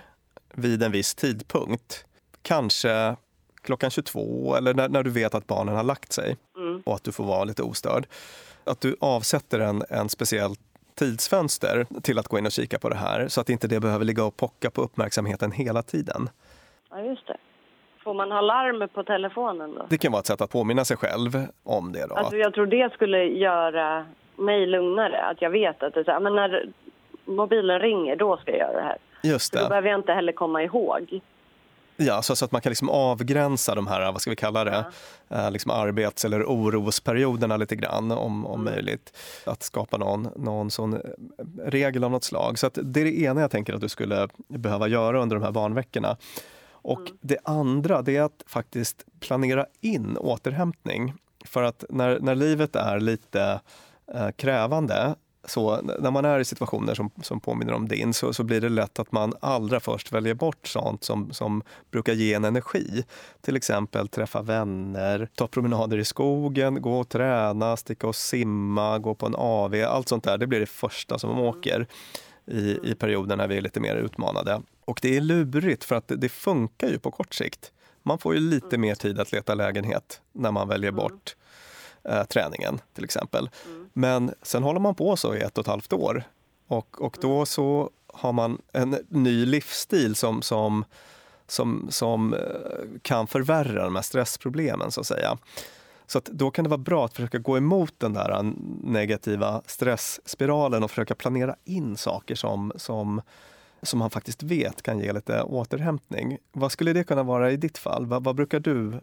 vid 0.53 0.83
en 0.83 0.91
viss 0.91 1.15
tidpunkt, 1.15 2.05
kanske 2.41 3.15
klockan 3.61 3.89
22 3.91 4.55
eller 4.55 4.73
när, 4.73 4.89
när 4.89 5.03
du 5.03 5.09
vet 5.09 5.35
att 5.35 5.47
barnen 5.47 5.75
har 5.75 5.83
lagt 5.83 6.11
sig 6.13 6.37
Mm. 6.57 6.81
och 6.85 6.95
att 6.95 7.03
du 7.03 7.11
får 7.11 7.23
vara 7.23 7.43
lite 7.43 7.63
ostörd, 7.63 8.05
att 8.63 8.81
du 8.81 8.95
avsätter 8.99 9.59
en, 9.59 9.83
en 9.89 10.09
speciell 10.09 10.51
tidsfönster 10.95 11.85
till 12.03 12.19
att 12.19 12.27
gå 12.27 12.37
in 12.37 12.45
och 12.45 12.51
kika 12.51 12.79
på 12.79 12.89
det 12.89 12.95
här 12.95 13.27
så 13.27 13.41
att 13.41 13.49
inte 13.49 13.67
det 13.67 13.79
behöver 13.79 14.05
ligga 14.05 14.23
och 14.23 14.37
pocka 14.37 14.69
på 14.69 14.81
uppmärksamheten 14.81 15.51
hela 15.51 15.81
tiden. 15.81 16.29
Ja, 16.89 17.01
just 17.01 17.27
det. 17.27 17.37
Får 18.03 18.13
man 18.13 18.31
ha 18.31 18.41
larm 18.41 18.89
på 18.89 19.03
telefonen 19.03 19.73
då? 19.75 19.85
Det 19.89 19.97
kan 19.97 20.11
vara 20.11 20.19
ett 20.19 20.25
sätt 20.25 20.41
att 20.41 20.51
påminna 20.51 20.85
sig 20.85 20.97
själv 20.97 21.31
om 21.63 21.91
det. 21.91 22.07
Då. 22.07 22.15
Alltså 22.15 22.37
jag 22.37 22.53
tror 22.53 22.65
det 22.65 22.93
skulle 22.93 23.23
göra 23.23 24.05
mig 24.35 24.65
lugnare. 24.65 25.21
Att 25.21 25.41
jag 25.41 25.49
vet 25.49 25.83
att 25.83 25.93
det 25.93 25.99
är 25.99 26.03
så 26.03 26.11
här, 26.11 26.19
men 26.19 26.35
när 26.35 26.69
mobilen 27.25 27.79
ringer, 27.79 28.15
då 28.15 28.37
ska 28.37 28.51
jag 28.51 28.59
göra 28.59 28.77
det 28.81 28.83
här. 28.87 28.97
Just 29.23 29.53
För 29.53 29.59
då 29.59 29.63
det. 29.63 29.69
behöver 29.69 29.89
jag 29.89 29.99
inte 29.99 30.13
heller 30.13 30.31
komma 30.33 30.63
ihåg. 30.63 31.21
Ja, 31.97 32.21
så, 32.21 32.35
så 32.35 32.45
att 32.45 32.51
man 32.51 32.61
kan 32.61 32.69
liksom 32.69 32.89
avgränsa 32.89 33.75
de 33.75 33.87
här, 33.87 34.11
vad 34.11 34.21
ska 34.21 34.29
vi 34.29 34.35
kalla 34.35 34.63
det, 34.63 34.85
eh, 35.29 35.51
liksom 35.51 35.71
arbets 35.71 36.25
eller 36.25 36.43
orosperioderna 36.43 37.57
lite 37.57 37.75
grann 37.75 38.11
om, 38.11 38.45
om 38.45 38.63
möjligt. 38.63 39.17
Att 39.45 39.63
skapa 39.63 39.97
någon, 39.97 40.29
någon 40.35 40.71
sån 40.71 40.93
eh, 40.93 40.99
regel 41.65 42.03
av 42.03 42.11
något 42.11 42.23
slag. 42.23 42.59
Så 42.59 42.67
att 42.67 42.77
det 42.83 43.01
är 43.01 43.05
det 43.05 43.19
ena 43.21 43.41
jag 43.41 43.51
tänker 43.51 43.73
att 43.73 43.81
du 43.81 43.89
skulle 43.89 44.27
behöva 44.47 44.87
göra 44.87 45.21
under 45.21 45.35
de 45.35 45.43
här 45.43 45.51
barnveckorna. 45.51 46.17
Och 46.71 47.01
det 47.21 47.37
andra, 47.43 48.01
det 48.01 48.17
är 48.17 48.21
att 48.21 48.43
faktiskt 48.47 49.05
planera 49.19 49.65
in 49.81 50.17
återhämtning. 50.17 51.13
För 51.45 51.63
att 51.63 51.83
när, 51.89 52.19
när 52.19 52.35
livet 52.35 52.75
är 52.75 52.99
lite 52.99 53.59
eh, 54.13 54.29
krävande 54.31 55.15
så 55.47 55.81
när 55.81 56.11
man 56.11 56.25
är 56.25 56.39
i 56.39 56.45
situationer 56.45 56.95
som, 56.95 57.09
som 57.21 57.39
påminner 57.39 57.73
om 57.73 57.87
din 57.87 58.13
så, 58.13 58.33
så 58.33 58.43
blir 58.43 58.61
det 58.61 58.69
lätt 58.69 58.99
att 58.99 59.11
man 59.11 59.33
allra 59.39 59.79
först 59.79 60.11
väljer 60.11 60.33
bort 60.33 60.67
sånt 60.67 61.03
som, 61.03 61.33
som 61.33 61.63
brukar 61.91 62.13
ge 62.13 62.33
en 62.33 62.45
energi. 62.45 63.03
Till 63.41 63.55
exempel 63.55 64.07
träffa 64.07 64.41
vänner, 64.41 65.29
ta 65.35 65.47
promenader 65.47 65.97
i 65.97 66.05
skogen, 66.05 66.81
gå 66.81 66.99
och 66.99 67.09
träna, 67.09 67.77
sticka 67.77 68.07
och 68.07 68.15
simma, 68.15 68.99
gå 68.99 69.15
på 69.15 69.25
en 69.25 69.35
AV. 69.35 69.75
Allt 69.75 70.09
sånt 70.09 70.23
där, 70.23 70.37
det 70.37 70.47
blir 70.47 70.59
det 70.59 70.65
första 70.65 71.19
som 71.19 71.39
åker 71.39 71.87
i, 72.45 72.91
i 72.91 72.95
perioder 72.95 73.35
när 73.35 73.47
vi 73.47 73.57
är 73.57 73.61
lite 73.61 73.79
mer 73.79 73.95
utmanade. 73.95 74.61
Och 74.85 74.99
det 75.01 75.17
är 75.17 75.21
lurigt 75.21 75.83
för 75.83 75.95
att 75.95 76.07
det, 76.07 76.15
det 76.15 76.29
funkar 76.29 76.87
ju 76.87 76.99
på 76.99 77.11
kort 77.11 77.33
sikt. 77.33 77.71
Man 78.03 78.19
får 78.19 78.33
ju 78.33 78.39
lite 78.39 78.77
mer 78.77 78.95
tid 78.95 79.19
att 79.19 79.31
leta 79.31 79.55
lägenhet 79.55 80.21
när 80.33 80.51
man 80.51 80.67
väljer 80.67 80.91
bort 80.91 81.35
eh, 82.09 82.23
träningen 82.23 82.79
till 82.93 83.03
exempel. 83.03 83.49
Men 83.97 84.33
sen 84.41 84.63
håller 84.63 84.79
man 84.79 84.95
på 84.95 85.15
så 85.15 85.35
i 85.35 85.41
ett 85.41 85.57
och 85.57 85.61
ett 85.61 85.67
halvt 85.67 85.93
år 85.93 86.23
och, 86.67 87.01
och 87.01 87.17
då 87.21 87.45
så 87.45 87.89
har 88.07 88.33
man 88.33 88.61
en 88.71 88.97
ny 89.09 89.45
livsstil 89.45 90.15
som, 90.15 90.41
som, 90.41 90.85
som, 91.47 91.87
som 91.89 92.33
eh, 92.33 92.39
kan 93.01 93.27
förvärra 93.27 93.83
de 93.83 93.95
här 93.95 94.01
stressproblemen 94.01 94.91
så 94.91 95.01
att 95.01 95.07
säga. 95.07 95.37
Så 96.07 96.17
att 96.17 96.25
då 96.25 96.51
kan 96.51 96.63
det 96.63 96.69
vara 96.69 96.77
bra 96.77 97.05
att 97.05 97.13
försöka 97.13 97.37
gå 97.37 97.57
emot 97.57 97.93
den 97.97 98.13
där 98.13 98.53
negativa 98.83 99.61
stressspiralen 99.65 100.83
och 100.83 100.89
försöka 100.91 101.15
planera 101.15 101.55
in 101.63 101.97
saker 101.97 102.35
som, 102.35 102.73
som 102.75 103.21
som 103.81 103.99
man 103.99 104.09
faktiskt 104.09 104.43
vet 104.43 104.81
kan 104.81 104.99
ge 104.99 105.13
lite 105.13 105.41
återhämtning. 105.41 106.37
Vad 106.51 106.71
skulle 106.71 106.93
det 106.93 107.03
kunna 107.03 107.23
vara 107.23 107.51
i 107.51 107.57
ditt 107.57 107.77
fall? 107.77 108.05
Vad, 108.05 108.23
vad 108.23 108.35
brukar 108.35 108.59
du 108.59 108.99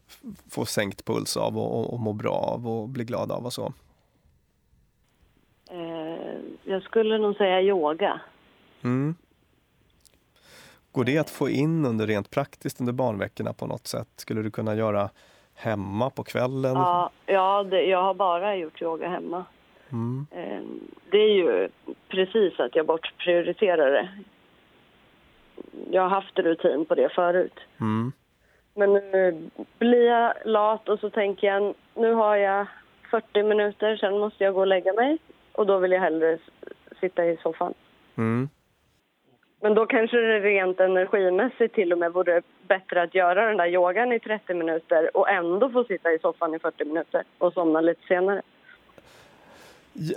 få 0.50 0.66
sänkt 0.66 1.04
puls 1.04 1.36
av 1.36 1.58
och, 1.58 1.78
och, 1.78 1.92
och 1.92 2.00
må 2.00 2.12
bra 2.12 2.34
av 2.34 2.68
och 2.68 2.88
bli 2.88 3.04
glad 3.04 3.32
av 3.32 3.46
och 3.46 3.52
så? 3.52 3.72
Eh, 5.72 6.38
jag 6.64 6.82
skulle 6.82 7.18
nog 7.18 7.36
säga 7.36 7.62
yoga. 7.62 8.20
Mm. 8.84 9.14
Går 10.92 11.04
det 11.04 11.18
att 11.18 11.30
få 11.30 11.48
in 11.48 11.86
under 11.86 12.06
rent 12.06 12.30
praktiskt 12.30 12.80
under 12.80 12.92
barnveckorna 12.92 13.52
på 13.52 13.66
något 13.66 13.86
sätt? 13.86 14.08
Skulle 14.16 14.42
du 14.42 14.50
kunna 14.50 14.74
göra 14.74 15.10
hemma 15.54 16.10
på 16.10 16.24
kvällen? 16.24 16.74
Ja, 16.74 17.10
ja 17.26 17.62
det, 17.62 17.82
jag 17.82 18.02
har 18.02 18.14
bara 18.14 18.56
gjort 18.56 18.82
yoga 18.82 19.08
hemma. 19.08 19.44
Mm. 19.92 20.26
Eh, 20.30 20.62
det 21.10 21.18
är 21.18 21.34
ju 21.34 21.68
precis 22.08 22.60
att 22.60 22.76
jag 22.76 22.86
bortprioriterar 22.86 23.90
det. 23.90 24.08
Jag 25.90 26.02
har 26.02 26.08
haft 26.08 26.38
rutin 26.38 26.84
på 26.84 26.94
det 26.94 27.08
förut. 27.08 27.60
Mm. 27.80 28.12
Men 28.74 28.92
nu 28.92 29.50
blir 29.78 30.06
jag 30.06 30.34
lat 30.44 30.88
och 30.88 30.98
så 30.98 31.10
tänker 31.10 31.46
jag 31.46 31.74
nu 31.94 32.12
har 32.12 32.36
jag 32.36 32.66
40 33.10 33.42
minuter, 33.42 33.96
sen 33.96 34.18
måste 34.18 34.44
jag 34.44 34.54
gå 34.54 34.60
och 34.60 34.66
lägga 34.66 34.92
mig. 34.92 35.18
Och 35.52 35.66
då 35.66 35.78
vill 35.78 35.92
jag 35.92 36.00
hellre 36.00 36.38
sitta 37.00 37.24
i 37.24 37.36
soffan. 37.42 37.74
Mm. 38.16 38.48
Men 39.60 39.74
då 39.74 39.86
kanske 39.86 40.16
det 40.16 40.40
rent 40.40 40.80
energimässigt 40.80 41.74
till 41.74 41.92
och 41.92 41.98
med 41.98 42.12
vore 42.12 42.42
bättre 42.68 43.02
att 43.02 43.14
göra 43.14 43.46
den 43.46 43.56
där 43.56 43.66
yogan 43.66 44.12
i 44.12 44.20
30 44.20 44.54
minuter 44.54 45.16
och 45.16 45.30
ändå 45.30 45.70
få 45.70 45.84
sitta 45.84 46.12
i 46.12 46.18
soffan 46.18 46.54
i 46.54 46.58
40 46.58 46.84
minuter 46.84 47.22
och 47.38 47.52
somna 47.52 47.80
lite 47.80 48.06
senare. 48.08 48.42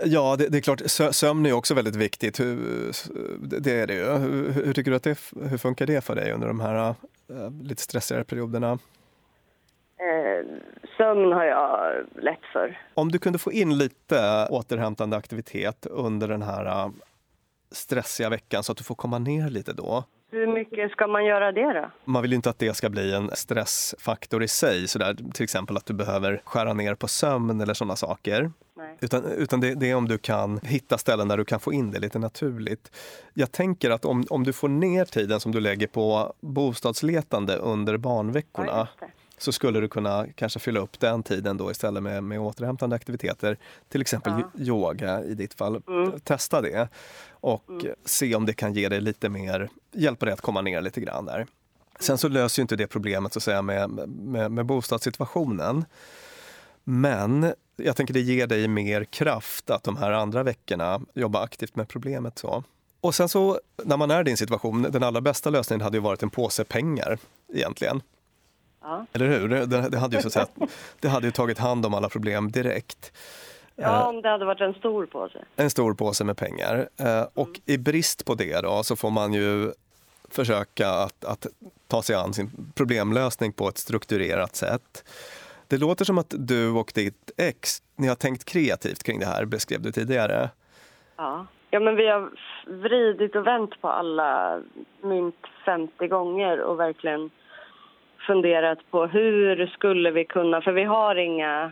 Ja, 0.06 0.36
det, 0.40 0.48
det 0.48 0.58
är 0.58 0.62
klart. 0.62 0.82
Sömn 1.16 1.46
är 1.46 1.54
också 1.54 1.74
väldigt 1.74 1.96
viktigt. 1.96 2.40
Hur, 2.40 2.58
det 3.62 3.72
är 3.72 3.88
det 3.88 3.94
ju. 3.94 4.04
Hur, 4.04 4.52
hur, 4.66 4.74
tycker 4.74 4.92
du 4.92 4.98
att 4.98 5.04
det, 5.04 5.18
hur 5.50 5.58
funkar 5.58 5.86
det 5.86 6.04
för 6.04 6.16
dig 6.16 6.32
under 6.32 6.48
de 6.48 6.60
här 6.60 6.90
uh, 6.90 7.64
lite 7.64 7.82
stressigare 7.82 8.24
perioderna? 8.24 8.80
Eh, 10.06 10.46
sömn 10.98 11.32
har 11.32 11.44
jag 11.44 12.06
lätt 12.24 12.46
för. 12.54 12.80
Om 12.94 13.12
du 13.12 13.20
kunde 13.20 13.40
få 13.40 13.52
in 13.52 13.78
lite 13.78 14.48
återhämtande 14.50 15.18
aktivitet 15.18 15.86
under 15.86 16.28
den 16.28 16.42
här 16.42 16.86
uh, 16.86 16.92
stressiga 17.72 18.30
veckan 18.30 18.64
så 18.64 18.72
att 18.72 18.78
du 18.78 18.84
får 18.84 18.96
komma 18.96 19.20
ner 19.20 19.50
lite 19.50 19.74
då. 19.74 20.04
Hur 20.32 20.48
mycket 20.48 20.92
ska 20.92 21.08
man 21.08 21.26
göra 21.26 21.52
det 21.52 21.74
då? 21.74 21.92
Man 22.06 22.22
vill 22.22 22.32
ju 22.32 22.36
inte 22.36 22.50
att 22.50 22.60
det 22.60 22.74
ska 22.74 22.90
bli 22.90 23.14
en 23.14 23.30
stressfaktor 23.34 24.44
i 24.44 24.48
sig, 24.48 24.88
så 24.88 25.00
där, 25.00 25.14
till 25.34 25.44
exempel 25.44 25.78
att 25.78 25.86
du 25.86 25.94
behöver 25.94 26.42
skära 26.46 26.74
ner 26.74 26.96
på 26.96 27.08
sömn 27.08 27.62
eller 27.62 27.74
sådana 27.74 27.96
saker. 27.96 28.52
Nej. 28.78 28.98
Utan, 29.02 29.26
utan 29.26 29.60
det, 29.62 29.76
det, 29.76 29.92
är 29.92 29.96
om 29.96 30.08
du 30.08 30.18
kan 30.18 30.60
hitta 30.64 30.98
ställen 30.98 31.28
där 31.28 31.38
du 31.38 31.46
kan 31.46 31.60
få 31.60 31.74
in 31.74 31.92
det 31.92 32.00
lite 32.00 32.20
naturligt. 32.20 32.98
Jag 33.34 33.52
tänker 33.52 33.90
att 33.90 34.06
om, 34.06 34.24
om 34.30 34.44
du 34.44 34.54
får 34.54 34.70
ner 34.70 35.06
tiden 35.06 35.40
som 35.40 35.52
du 35.52 35.60
lägger 35.60 35.88
på 35.88 36.34
bostadsletande 36.42 37.56
under 37.56 37.98
barnveckorna 37.98 38.88
Ja, 39.00 39.08
så 39.38 39.52
skulle 39.52 39.80
du 39.80 39.88
kunna 39.88 40.26
kanske 40.36 40.60
fylla 40.60 40.80
upp 40.80 41.00
den 41.00 41.24
tiden 41.24 41.58
då 41.58 41.72
istället 41.72 42.04
med, 42.04 42.24
med 42.24 42.40
återhämtande 42.40 42.96
aktiviteter. 42.96 43.58
Till 43.90 44.02
exempel 44.02 44.34
Ja. 44.34 44.64
yoga 44.64 45.24
i 45.24 45.34
ditt 45.34 45.54
fall. 45.54 45.82
Mm. 45.88 46.20
Testa 46.20 46.62
det 46.62 46.88
och 47.30 47.64
se 48.06 48.36
om 48.36 48.46
det 48.46 48.54
kan 48.54 48.74
ge 48.74 48.90
dig 48.90 49.02
lite 49.02 49.30
mer, 49.30 49.70
hjälpa 49.92 50.26
dig 50.26 50.34
att 50.34 50.42
komma 50.42 50.62
ner 50.62 50.82
lite 50.82 51.02
grann 51.02 51.26
där. 51.26 51.48
Sen 52.00 52.18
så 52.18 52.28
löser 52.28 52.60
ju 52.60 52.62
inte 52.62 52.76
det 52.76 52.88
problemet 52.88 53.34
så 53.34 53.40
att 53.40 53.44
säga 53.44 53.62
med, 53.62 53.90
med, 54.08 54.52
med 54.52 54.66
bostadssituationen. 54.66 55.86
Men 56.84 57.54
jag 57.76 57.96
tänker 57.96 58.14
det 58.14 58.20
ger 58.22 58.48
dig 58.48 58.68
mer 58.68 59.04
kraft 59.04 59.70
att 59.70 59.84
de 59.84 59.98
här 59.98 60.12
andra 60.12 60.44
veckorna 60.44 61.02
jobba 61.14 61.44
aktivt 61.44 61.76
med 61.76 61.88
problemet. 61.88 62.40
så. 62.40 62.64
Och 63.02 63.16
sen 63.16 63.30
så, 63.30 63.60
när 63.84 63.98
man 63.98 64.12
är 64.12 64.22
i 64.22 64.24
din 64.24 64.38
situation, 64.38 64.82
den 64.82 65.04
allra 65.04 65.22
bästa 65.22 65.50
lösningen 65.50 65.82
hade 65.82 65.98
ju 65.98 66.02
varit 66.02 66.24
en 66.24 66.30
påse 66.30 66.64
pengar 66.64 67.18
egentligen. 67.54 68.02
Ja. 68.88 69.06
Eller 69.14 69.28
hur? 69.28 69.48
Det, 69.48 69.66
det, 69.90 69.98
hade 69.98 70.16
ju 70.16 70.22
så 70.22 70.28
att 70.28 70.34
säga, 70.34 70.48
det 71.00 71.08
hade 71.08 71.28
ju 71.28 71.32
tagit 71.32 71.60
hand 71.60 71.86
om 71.86 71.94
alla 71.94 72.10
problem 72.10 72.52
direkt. 72.52 73.12
ja, 73.76 74.08
om 74.08 74.22
det 74.22 74.30
hade 74.30 74.46
varit 74.46 74.62
en 74.62 74.74
stor 74.74 75.06
påse. 75.06 75.40
En 75.56 75.70
stor 75.70 75.94
påse 75.94 76.24
med 76.24 76.38
pengar. 76.38 76.90
Eh, 77.00 77.24
Och 77.34 77.50
i 77.66 77.78
brist 77.78 78.26
på 78.26 78.34
det 78.36 78.62
då 78.62 78.84
så 78.84 78.96
får 78.96 79.10
man 79.12 79.34
ju 79.34 79.72
försöka 80.30 80.90
att, 80.90 81.26
att 81.26 81.48
ta 81.88 82.02
sig 82.02 82.16
an 82.16 82.34
sin 82.34 82.72
problemlösning 82.76 83.54
på 83.54 83.68
ett 83.70 83.78
strukturerat 83.78 84.56
sätt. 84.56 85.04
Det 85.68 85.78
låter 85.78 86.06
som 86.06 86.18
att 86.18 86.34
du 86.38 86.70
och 86.72 86.92
ditt 86.96 87.32
ex, 87.38 87.84
ni 87.96 88.08
har 88.08 88.16
tänkt 88.16 88.46
kreativt 88.46 89.04
kring 89.04 89.20
det 89.20 89.26
här, 89.26 89.46
beskrev 89.46 89.82
du 89.82 89.92
tidigare. 89.92 90.50
Ja. 91.18 91.46
ja, 91.70 91.80
men 91.80 91.96
vi 91.96 92.08
har 92.08 92.30
vridit 92.68 93.36
och 93.36 93.48
vänt 93.48 93.82
på 93.82 93.88
alla 93.90 94.62
mynt 95.04 95.36
50 95.66 96.08
gånger 96.08 96.60
och 96.60 96.80
verkligen 96.80 97.30
funderat 98.26 98.80
på 98.92 99.06
hur 99.06 99.68
skulle 99.68 100.12
vi 100.12 100.26
kunna, 100.26 100.62
för 100.62 100.72
vi 100.72 100.84
har 100.84 101.16
inga 101.16 101.72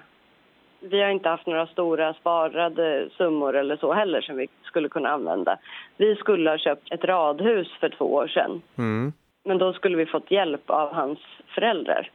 vi 0.80 1.02
har 1.02 1.10
inte 1.10 1.30
haft 1.30 1.48
några 1.48 1.68
stora 1.68 2.14
sparade 2.14 3.10
summor 3.18 3.56
eller 3.56 3.78
så 3.78 3.94
heller 3.94 4.22
som 4.22 4.38
vi 4.38 4.48
skulle 4.64 4.90
kunna 4.90 5.10
använda. 5.10 5.58
Vi 5.98 6.16
skulle 6.16 6.50
ha 6.50 6.58
köpt 6.58 6.92
ett 6.92 7.04
radhus 7.04 7.68
för 7.80 7.90
två 7.90 8.06
år 8.06 8.28
sedan. 8.28 8.62
Mm. 8.78 9.14
Men 9.44 9.58
då 9.58 9.74
skulle 9.74 9.98
vi 9.98 10.06
fått 10.06 10.32
hjälp 10.32 10.70
av 10.70 10.94
hans 10.94 11.20
föräldrar. 11.56 12.12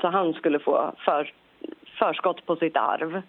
Så 0.00 0.08
han 0.08 0.32
skulle 0.32 0.58
få 0.58 0.92
för, 0.98 1.32
förskott 1.98 2.46
på 2.46 2.56
sitt 2.56 2.76
arv. 2.76 3.22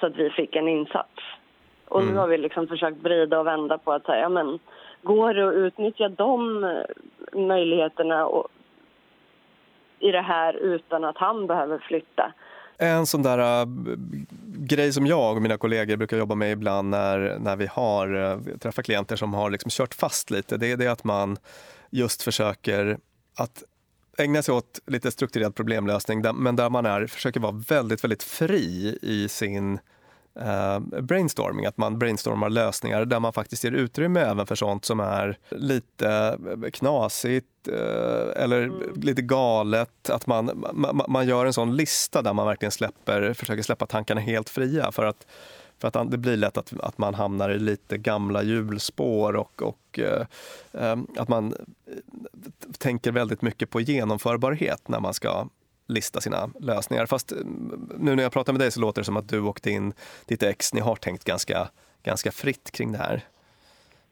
Så 0.00 0.06
att 0.06 0.16
vi 0.16 0.30
fick 0.30 0.56
en 0.56 0.68
insats. 0.68 1.22
Och 1.88 2.00
nu 2.00 2.06
Mm. 2.08 2.18
har 2.18 2.28
vi 2.28 2.38
liksom 2.38 2.66
försökt 2.66 3.02
vrida 3.02 3.40
och 3.40 3.46
vända 3.46 3.78
på 3.78 3.92
att 3.92 4.04
säga, 4.06 4.20
ja 4.20 4.28
men 4.28 4.58
går 5.02 5.34
det 5.34 5.48
att 5.48 5.54
utnyttja 5.54 6.08
de 6.08 6.64
eh, 6.64 7.40
möjligheterna 7.40 8.26
och, 8.26 8.48
i 10.00 10.10
det 10.10 10.22
här 10.22 10.54
utan 10.54 11.04
att 11.04 11.16
han 11.18 11.46
behöver 11.46 11.78
flytta? 11.78 12.32
En 12.78 13.06
sån 13.06 13.22
där 13.22 13.60
äh, 13.60 13.66
grej 14.56 14.92
som 14.92 15.06
jag 15.06 15.36
och 15.36 15.42
mina 15.42 15.56
kollegor 15.56 15.96
brukar 15.96 16.16
jobba 16.16 16.34
med 16.34 16.52
ibland 16.52 16.90
när, 16.90 17.38
när 17.38 17.56
vi 17.56 17.66
har 17.66 18.14
äh, 18.14 18.56
träffar 18.58 18.82
klienter 18.82 19.16
som 19.16 19.34
har 19.34 19.50
liksom 19.50 19.70
kört 19.70 19.94
fast 19.94 20.30
lite, 20.30 20.56
det 20.56 20.72
är 20.72 20.76
det 20.76 20.88
att 20.88 21.04
man 21.04 21.36
just 21.90 22.22
försöker 22.22 22.98
att 23.38 23.62
ägna 24.18 24.42
sig 24.42 24.54
åt 24.54 24.80
lite 24.86 25.10
strukturerad 25.10 25.54
problemlösning, 25.54 26.22
där, 26.22 26.32
men 26.32 26.56
där 26.56 26.70
man 26.70 26.86
är, 26.86 27.06
försöker 27.06 27.40
vara 27.40 27.62
väldigt, 27.68 28.04
väldigt 28.04 28.22
fri 28.22 28.98
i 29.02 29.28
sin 29.28 29.78
eh, 30.38 30.80
brainstorming, 30.80 31.66
att 31.66 31.76
man 31.76 31.98
brainstormar 31.98 32.50
lösningar 32.50 33.04
där 33.04 33.20
man 33.20 33.32
faktiskt 33.32 33.64
ger 33.64 33.72
utrymme 33.72 34.20
även 34.20 34.46
för 34.46 34.54
sånt 34.54 34.84
som 34.84 35.00
är 35.00 35.38
lite 35.48 36.38
knasigt 36.72 37.68
eh, 37.68 38.42
eller 38.42 38.72
lite 38.96 39.22
galet. 39.22 40.10
Att 40.10 40.26
man, 40.26 40.66
man, 40.72 41.00
man 41.08 41.26
gör 41.26 41.46
en 41.46 41.52
sån 41.52 41.76
lista 41.76 42.22
där 42.22 42.32
man 42.32 42.46
verkligen 42.46 42.72
släpper, 42.72 43.34
försöker 43.34 43.62
släppa 43.62 43.86
tankarna 43.86 44.20
helt 44.20 44.48
fria 44.48 44.92
för 44.92 45.04
att 45.04 45.26
för 45.80 45.88
att 45.88 46.10
det 46.10 46.18
blir 46.18 46.36
lätt 46.36 46.56
att, 46.56 46.72
att 46.80 46.98
man 46.98 47.14
hamnar 47.14 47.50
i 47.50 47.58
lite 47.58 47.98
gamla 47.98 48.42
hjulspår 48.42 49.36
och, 49.36 49.62
och 49.62 49.98
eh, 49.98 50.26
eh, 50.72 50.96
att 51.16 51.28
man 51.28 51.54
eh, 51.86 51.98
tänker 52.78 53.12
väldigt 53.12 53.42
mycket 53.42 53.70
på 53.70 53.80
genomförbarhet 53.80 54.88
när 54.88 55.00
man 55.00 55.14
ska 55.14 55.48
lista 55.88 56.20
sina 56.20 56.50
lösningar. 56.60 57.06
Fast 57.06 57.32
eh, 57.32 57.38
nu 57.98 58.14
när 58.14 58.22
jag 58.22 58.32
pratar 58.32 58.52
med 58.52 58.60
dig 58.60 58.70
så 58.70 58.80
låter 58.80 59.00
det 59.00 59.06
som 59.06 59.16
att 59.16 59.28
du 59.28 59.40
och 59.40 59.60
din, 59.62 59.92
ditt 60.26 60.42
ex, 60.42 60.74
ni 60.74 60.80
har 60.80 60.96
tänkt 60.96 61.24
ganska, 61.24 61.68
ganska 62.02 62.32
fritt 62.32 62.70
kring 62.70 62.92
det 62.92 62.98
här. 62.98 63.20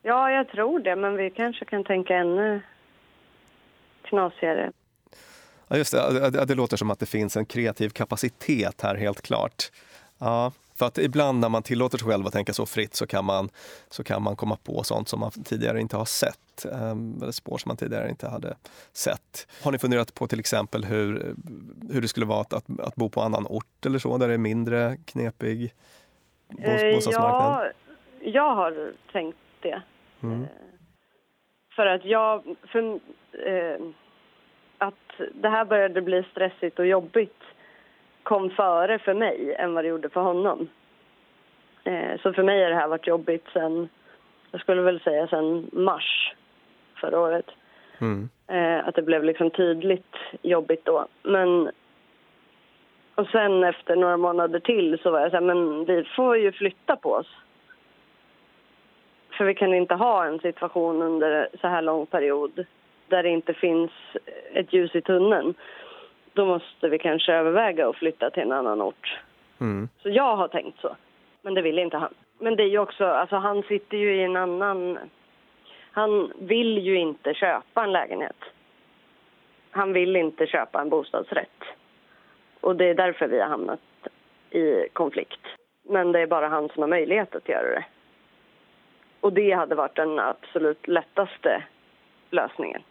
Ja, 0.03 0.31
jag 0.31 0.49
tror 0.49 0.81
det, 0.81 0.97
men 0.97 1.17
vi 1.17 1.31
kanske 1.31 1.65
kan 1.65 1.85
tänka 1.85 2.17
ännu 2.17 2.61
knasigare. 4.03 4.73
Ja, 5.69 5.77
just 5.77 5.93
det. 5.93 6.31
Det, 6.31 6.45
det 6.45 6.55
låter 6.55 6.77
som 6.77 6.91
att 6.91 6.99
det 6.99 7.07
finns 7.07 7.37
en 7.37 7.47
kreativ 7.47 7.89
kapacitet 7.89 8.81
här, 8.83 8.95
helt 8.95 9.23
klart. 9.23 9.71
Ja, 10.19 10.53
för 10.79 10.87
att 10.87 10.99
ibland 10.99 11.41
när 11.41 11.49
man 11.49 11.63
tillåter 11.63 11.99
sig 11.99 12.09
själv 12.09 12.27
att 12.27 12.33
tänka 12.33 12.53
så 12.53 12.67
fritt 12.67 12.95
så 12.95 13.07
kan 13.07 13.25
man, 13.25 13.49
så 13.89 14.05
kan 14.05 14.23
man 14.23 14.37
komma 14.37 14.57
på 14.65 14.83
sånt 14.83 15.09
som 15.09 15.21
man 15.21 15.31
tidigare 15.31 15.81
inte 15.81 15.97
har 15.97 16.05
sett. 16.05 16.65
ehm, 16.73 17.19
Eller 17.23 17.33
spår 17.33 17.59
som 17.59 17.69
man 17.69 17.77
tidigare 17.77 18.09
inte 18.11 18.29
hade 18.29 18.57
sett. 18.93 19.47
Har 19.65 19.73
ni 19.73 19.79
funderat 19.79 20.15
på 20.15 20.27
till 20.27 20.41
exempel 20.41 20.85
hur, 20.85 21.35
hur 21.93 22.01
det 22.03 22.09
skulle 22.09 22.27
vara 22.27 22.41
att, 22.41 22.53
att, 22.53 22.81
att 22.81 22.95
bo 22.97 23.09
på 23.09 23.21
annan 23.21 23.47
ort 23.47 23.87
eller 23.87 23.99
så, 23.99 24.19
där 24.19 24.29
det 24.29 24.35
är 24.35 24.39
mindre 24.39 24.97
knepig 25.07 25.75
Eh, 26.59 26.95
bostadsmarknad? 26.95 27.67
ja, 28.21 28.31
jag 28.31 28.55
har 28.55 28.93
tänkt 29.13 29.39
det. 29.63 29.83
Mm. 30.23 30.43
Eh, 30.43 30.49
För 31.77 31.87
att 31.87 32.05
jag... 32.05 32.57
För, 32.73 33.01
eh, 33.47 33.87
att 34.79 34.95
det 35.35 35.49
här 35.49 35.65
började 35.65 36.03
bli 36.03 36.23
stressigt 36.31 36.79
och 36.79 36.87
jobbigt 36.87 37.41
kom 38.27 38.51
före 38.51 38.99
för 38.99 39.15
mig 39.15 39.55
än 39.59 39.75
vad 39.75 39.85
det 39.85 39.89
gjorde 39.89 40.09
för 40.09 40.21
honom. 40.21 40.69
Eh, 41.85 42.21
så 42.23 42.33
för 42.33 42.43
mig 42.43 42.63
har 42.63 42.71
det 42.71 42.77
här 42.77 42.89
varit 42.89 43.07
jobbigt 43.07 43.47
sen, 43.53 43.89
jag 44.51 44.61
skulle 44.61 44.83
väl 44.83 45.01
säga 45.01 45.27
sen 45.27 45.71
mars 45.73 46.35
förra 47.01 47.21
året. 47.21 47.47
Mm. 47.99 48.29
Eh, 48.47 48.89
att 48.89 48.95
det 48.95 49.03
blev 49.03 49.25
liksom 49.25 49.51
tydligt 49.51 50.15
jobbigt 50.43 50.85
då. 50.85 51.07
Men... 51.23 51.71
Och 53.15 53.27
sen 53.29 53.65
efter 53.65 53.97
några 53.97 54.17
månader 54.17 54.61
till 54.61 54.99
så 55.03 55.11
var 55.11 55.21
jag 55.21 55.31
så 55.31 55.37
här, 55.37 55.45
men 55.45 55.85
vi 55.85 56.05
får 56.17 56.39
ju 56.39 56.53
flytta 56.53 56.97
på 56.97 57.13
oss. 57.13 57.31
För 59.31 59.45
vi 59.45 59.55
kan 59.55 59.75
inte 59.75 59.95
ha 59.95 60.25
en 60.25 60.39
situation 60.39 61.03
under 61.03 61.49
så 61.61 61.69
här 61.69 61.83
lång 61.83 62.07
period 62.07 62.65
där 63.09 63.23
det 63.23 63.29
inte 63.29 63.55
finns 63.55 63.91
ett 64.53 64.73
ljus 64.73 64.95
i 64.95 65.01
tunneln. 65.01 65.55
Då 66.37 66.45
måste 66.45 66.89
vi 66.89 66.99
kanske 66.99 67.33
överväga 67.33 67.89
att 67.89 67.97
flytta 67.97 68.31
till 68.31 68.43
en 68.43 68.53
annan 68.53 68.83
ort. 68.83 69.21
Mm. 69.61 69.89
Så 70.03 70.09
jag 70.09 70.37
har 70.37 70.49
tänkt 70.49 70.81
så. 70.81 70.97
Men 71.43 71.55
det 71.55 71.63
vill 71.63 71.79
inte 71.79 71.97
han. 71.97 72.15
Men 72.39 72.57
det 72.57 72.63
är 72.63 72.69
ju 72.69 72.79
också, 72.79 73.05
alltså 73.05 73.37
han 73.37 73.63
sitter 73.63 73.97
ju 73.97 74.17
i 74.17 74.25
en 74.25 74.37
annan... 74.37 74.99
Han 75.91 76.33
vill 76.39 76.79
ju 76.79 76.99
inte 76.99 77.35
köpa 77.35 77.85
en 77.85 77.93
lägenhet. 77.93 78.37
Han 79.71 79.93
vill 79.93 80.17
inte 80.17 80.47
köpa 80.47 80.81
en 80.81 80.89
bostadsrätt. 80.89 81.63
Och 82.61 82.77
det 82.77 82.85
är 82.85 82.95
därför 82.95 83.29
vi 83.29 83.41
har 83.41 83.49
hamnat 83.49 83.81
i 84.51 84.89
konflikt. 84.93 85.41
Men 85.83 86.13
det 86.13 86.21
är 86.21 86.27
bara 86.27 86.49
han 86.49 86.69
som 86.69 86.83
har 86.83 86.89
möjlighet 86.89 87.35
att 87.35 87.49
göra 87.49 87.69
det. 87.69 87.85
Och 89.21 89.33
det 89.33 89.53
hade 89.53 89.75
varit 89.75 89.97
den 89.97 90.19
absolut 90.19 90.89
lättaste 90.89 91.63
lösningen. 92.31 92.83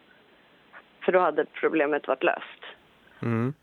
För 1.02 1.12
då 1.12 1.20
hade 1.20 1.46
problemet 1.46 2.08
varit 2.08 2.24
löst. 2.24 2.65
Mm. 3.26 3.54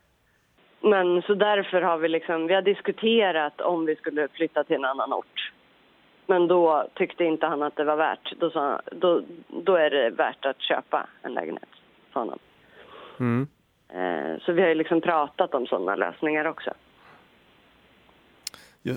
Men 0.81 1.23
så 1.23 1.35
därför 1.35 1.83
har 1.83 1.99
vi 1.99 2.09
liksom, 2.09 2.47
vi 2.47 2.55
har 2.55 2.63
diskuterat 2.63 3.61
om 3.61 3.87
vi 3.87 3.97
skulle 3.97 4.29
flytta 4.29 4.65
till 4.65 4.77
en 4.77 4.85
annan 4.85 5.13
ort. 5.13 5.53
Men 6.27 6.49
då 6.49 6.89
tyckte 6.95 7.25
inte 7.25 7.47
han 7.47 7.63
att 7.63 7.77
det 7.77 7.85
var 7.85 7.97
värt. 7.97 8.33
Då, 8.39 8.51
sa, 8.51 8.81
då, 8.93 9.23
då 9.49 9.77
är 9.77 9.91
det 9.91 10.11
värt 10.11 10.45
att 10.45 10.61
köpa 10.61 11.07
en 11.23 11.35
lägenhet, 11.35 11.69
sa 12.13 12.21
han. 12.21 12.39
Mm. 13.21 13.49
Eh, 13.89 14.41
så 14.41 14.53
vi 14.53 14.63
har 14.63 14.69
ju 14.69 14.75
liksom 14.75 15.01
pratat 15.01 15.55
om 15.55 15.67
sådana 15.67 15.97
lösningar 15.97 16.45
också. 16.45 16.71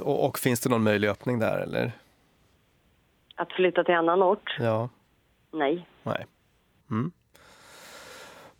Och, 0.01 0.25
och 0.25 0.39
finns 0.39 0.61
det 0.61 0.69
någon 0.69 0.83
möjlig 0.83 1.07
öppning 1.07 1.39
där 1.39 1.59
eller? 1.59 1.91
Att 3.35 3.53
flytta 3.53 3.83
till 3.83 3.95
annan 3.95 4.23
ort? 4.23 4.55
Ja, 4.59 4.89
Nej. 5.51 5.87
nej. 6.03 6.25
Mm. 6.89 7.11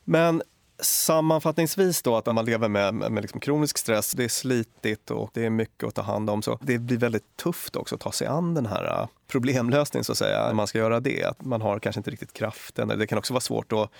Men 0.04 0.42
sammanfattningsvis 0.80 2.02
då 2.02 2.16
att 2.16 2.26
när 2.26 2.34
man 2.34 2.46
lever 2.46 2.70
med, 2.70 2.94
med 2.94 3.22
liksom 3.22 3.40
kronisk 3.40 3.78
stress, 3.78 4.12
det 4.12 4.24
är 4.24 4.28
slitigt 4.28 5.12
och 5.12 5.30
det 5.34 5.46
är 5.46 5.50
mycket 5.50 5.88
att 5.88 5.96
ta 5.96 6.02
hand 6.02 6.30
om. 6.30 6.42
Så 6.42 6.58
det 6.62 6.78
blir 6.80 6.98
väldigt 6.98 7.38
tufft 7.38 7.76
också 7.76 7.96
att 7.96 8.02
ta 8.02 8.12
sig 8.12 8.28
an 8.28 8.54
den 8.54 8.66
här 8.66 8.86
äh, 8.86 9.08
problemlösningen 9.28 10.04
så 10.04 10.12
att 10.12 10.18
säga. 10.18 10.48
När 10.48 10.54
man 10.54 10.68
ska 10.68 10.78
göra 10.78 11.00
det, 11.00 11.24
att 11.24 11.46
man 11.46 11.62
har 11.62 11.80
kanske 11.80 12.00
inte 12.00 12.12
riktigt 12.12 12.34
kraften. 12.34 12.88
Det 12.88 13.08
kan 13.08 13.18
också 13.18 13.34
vara 13.34 13.42
svårt 13.42 13.74
att, 13.74 13.92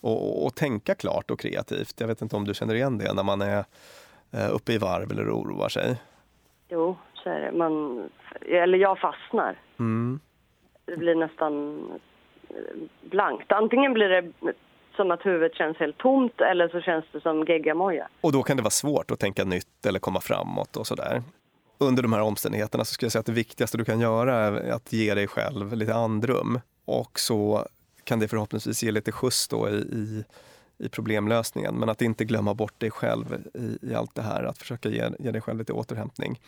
att, 0.00 0.46
att 0.46 0.54
tänka 0.54 0.94
klart 0.94 1.30
och 1.30 1.40
kreativt. 1.40 2.00
Jag 2.00 2.06
vet 2.06 2.22
inte 2.22 2.36
om 2.36 2.44
du 2.44 2.54
känner 2.54 2.74
igen 2.74 2.98
det 2.98 3.14
när 3.14 3.22
man 3.22 3.42
är 3.42 3.64
eh, 4.32 4.54
uppe 4.54 4.72
i 4.72 4.78
varv 4.78 5.10
eller 5.10 5.30
oroar 5.30 5.68
sig. 5.68 5.96
Jo, 6.68 6.96
så 7.14 7.30
är 7.30 7.40
det. 7.40 7.52
Man, 7.52 8.04
eller 8.40 8.78
jag 8.78 8.98
fastnar. 8.98 9.58
Mm. 9.78 10.20
Det 10.84 10.96
blir 10.96 11.14
nästan 11.14 11.84
eh, 12.48 12.56
blankt. 13.10 13.52
Antingen 13.52 13.92
blir 13.92 14.08
det 14.08 14.32
som 14.96 15.10
att 15.10 15.26
huvudet 15.26 15.54
känns 15.54 15.76
helt 15.76 15.98
tomt 15.98 16.40
eller 16.40 16.68
så 16.68 16.80
känns 16.80 17.04
det 17.12 17.20
som 17.20 17.44
geggamoja. 17.44 18.08
Och 18.20 18.32
då 18.32 18.42
kan 18.42 18.56
det 18.56 18.62
vara 18.62 18.70
svårt 18.70 19.10
att 19.10 19.18
tänka 19.18 19.44
nytt 19.44 19.86
eller 19.86 19.98
komma 19.98 20.20
framåt 20.20 20.76
och 20.76 20.86
sådär. 20.86 21.22
Under 21.78 22.02
de 22.02 22.12
här 22.12 22.20
omständigheterna 22.20 22.84
så 22.84 22.94
skulle 22.94 23.06
jag 23.06 23.12
säga 23.12 23.20
att 23.20 23.26
det 23.26 23.32
viktigaste 23.32 23.78
du 23.78 23.84
kan 23.84 24.00
göra 24.00 24.34
är 24.34 24.70
att 24.70 24.92
ge 24.92 25.14
dig 25.14 25.26
själv 25.26 25.72
lite 25.72 25.94
andrum. 25.94 26.60
Och 26.84 27.20
så 27.20 27.66
kan 28.04 28.18
det 28.18 28.28
förhoppningsvis 28.28 28.82
ge 28.82 28.90
lite 28.90 29.12
skjuts 29.12 29.48
då 29.48 29.68
i, 29.68 29.72
i, 29.72 30.24
i 30.78 30.88
problemlösningen. 30.88 31.74
Men 31.74 31.88
att 31.88 32.02
inte 32.02 32.24
glömma 32.24 32.54
bort 32.54 32.80
dig 32.80 32.90
själv 32.90 33.42
i, 33.54 33.78
i 33.90 33.94
allt 33.94 34.14
det 34.14 34.22
här. 34.22 34.44
Att 34.44 34.58
försöka 34.58 34.88
ge, 34.88 35.10
ge 35.18 35.30
dig 35.30 35.40
själv 35.40 35.58
lite 35.58 35.72
återhämtning. 35.72 36.40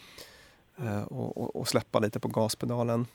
Eh, 0.79 1.03
och, 1.03 1.37
och, 1.37 1.57
och 1.57 1.69
släppa 1.69 1.99
lite 1.99 2.21
på 2.21 2.29
gaspedalen. 2.29 3.07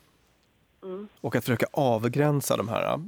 Mm. 0.83 1.07
Och 1.21 1.35
att 1.35 1.43
försöka 1.43 1.65
avgränsa 1.71 2.57
de 2.57 2.69
här 2.69 2.99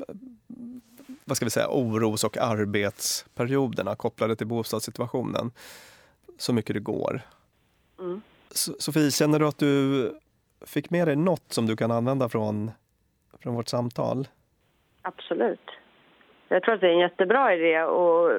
vad 1.26 1.38
ska 1.38 1.46
vi 1.46 1.50
säga, 1.50 1.68
oros 1.70 2.24
och 2.24 2.38
arbetsperioderna 2.38 3.96
kopplade 3.96 4.36
till 4.36 4.48
bostadssituationen 4.48 5.52
så 6.38 6.54
mycket 6.54 6.74
det 6.74 6.80
går. 6.80 7.22
Mm. 8.00 8.22
So- 8.50 8.76
Sofie, 8.80 9.12
känner 9.12 9.40
du 9.40 9.48
att 9.48 9.60
du 9.60 10.12
fick 10.66 10.90
med 10.90 11.08
dig 11.08 11.16
något 11.16 11.54
som 11.54 11.66
du 11.66 11.76
kan 11.76 11.92
använda 11.92 12.30
från, 12.30 12.72
från 13.44 13.56
vårt 13.56 13.68
samtal? 13.68 14.28
Absolut. 15.02 15.70
Jag 16.48 16.64
tror 16.64 16.76
att 16.76 16.82
det 16.82 16.88
är 16.88 16.92
en 16.92 17.00
jättebra 17.00 17.56
idé 17.56 17.84
och 17.84 18.32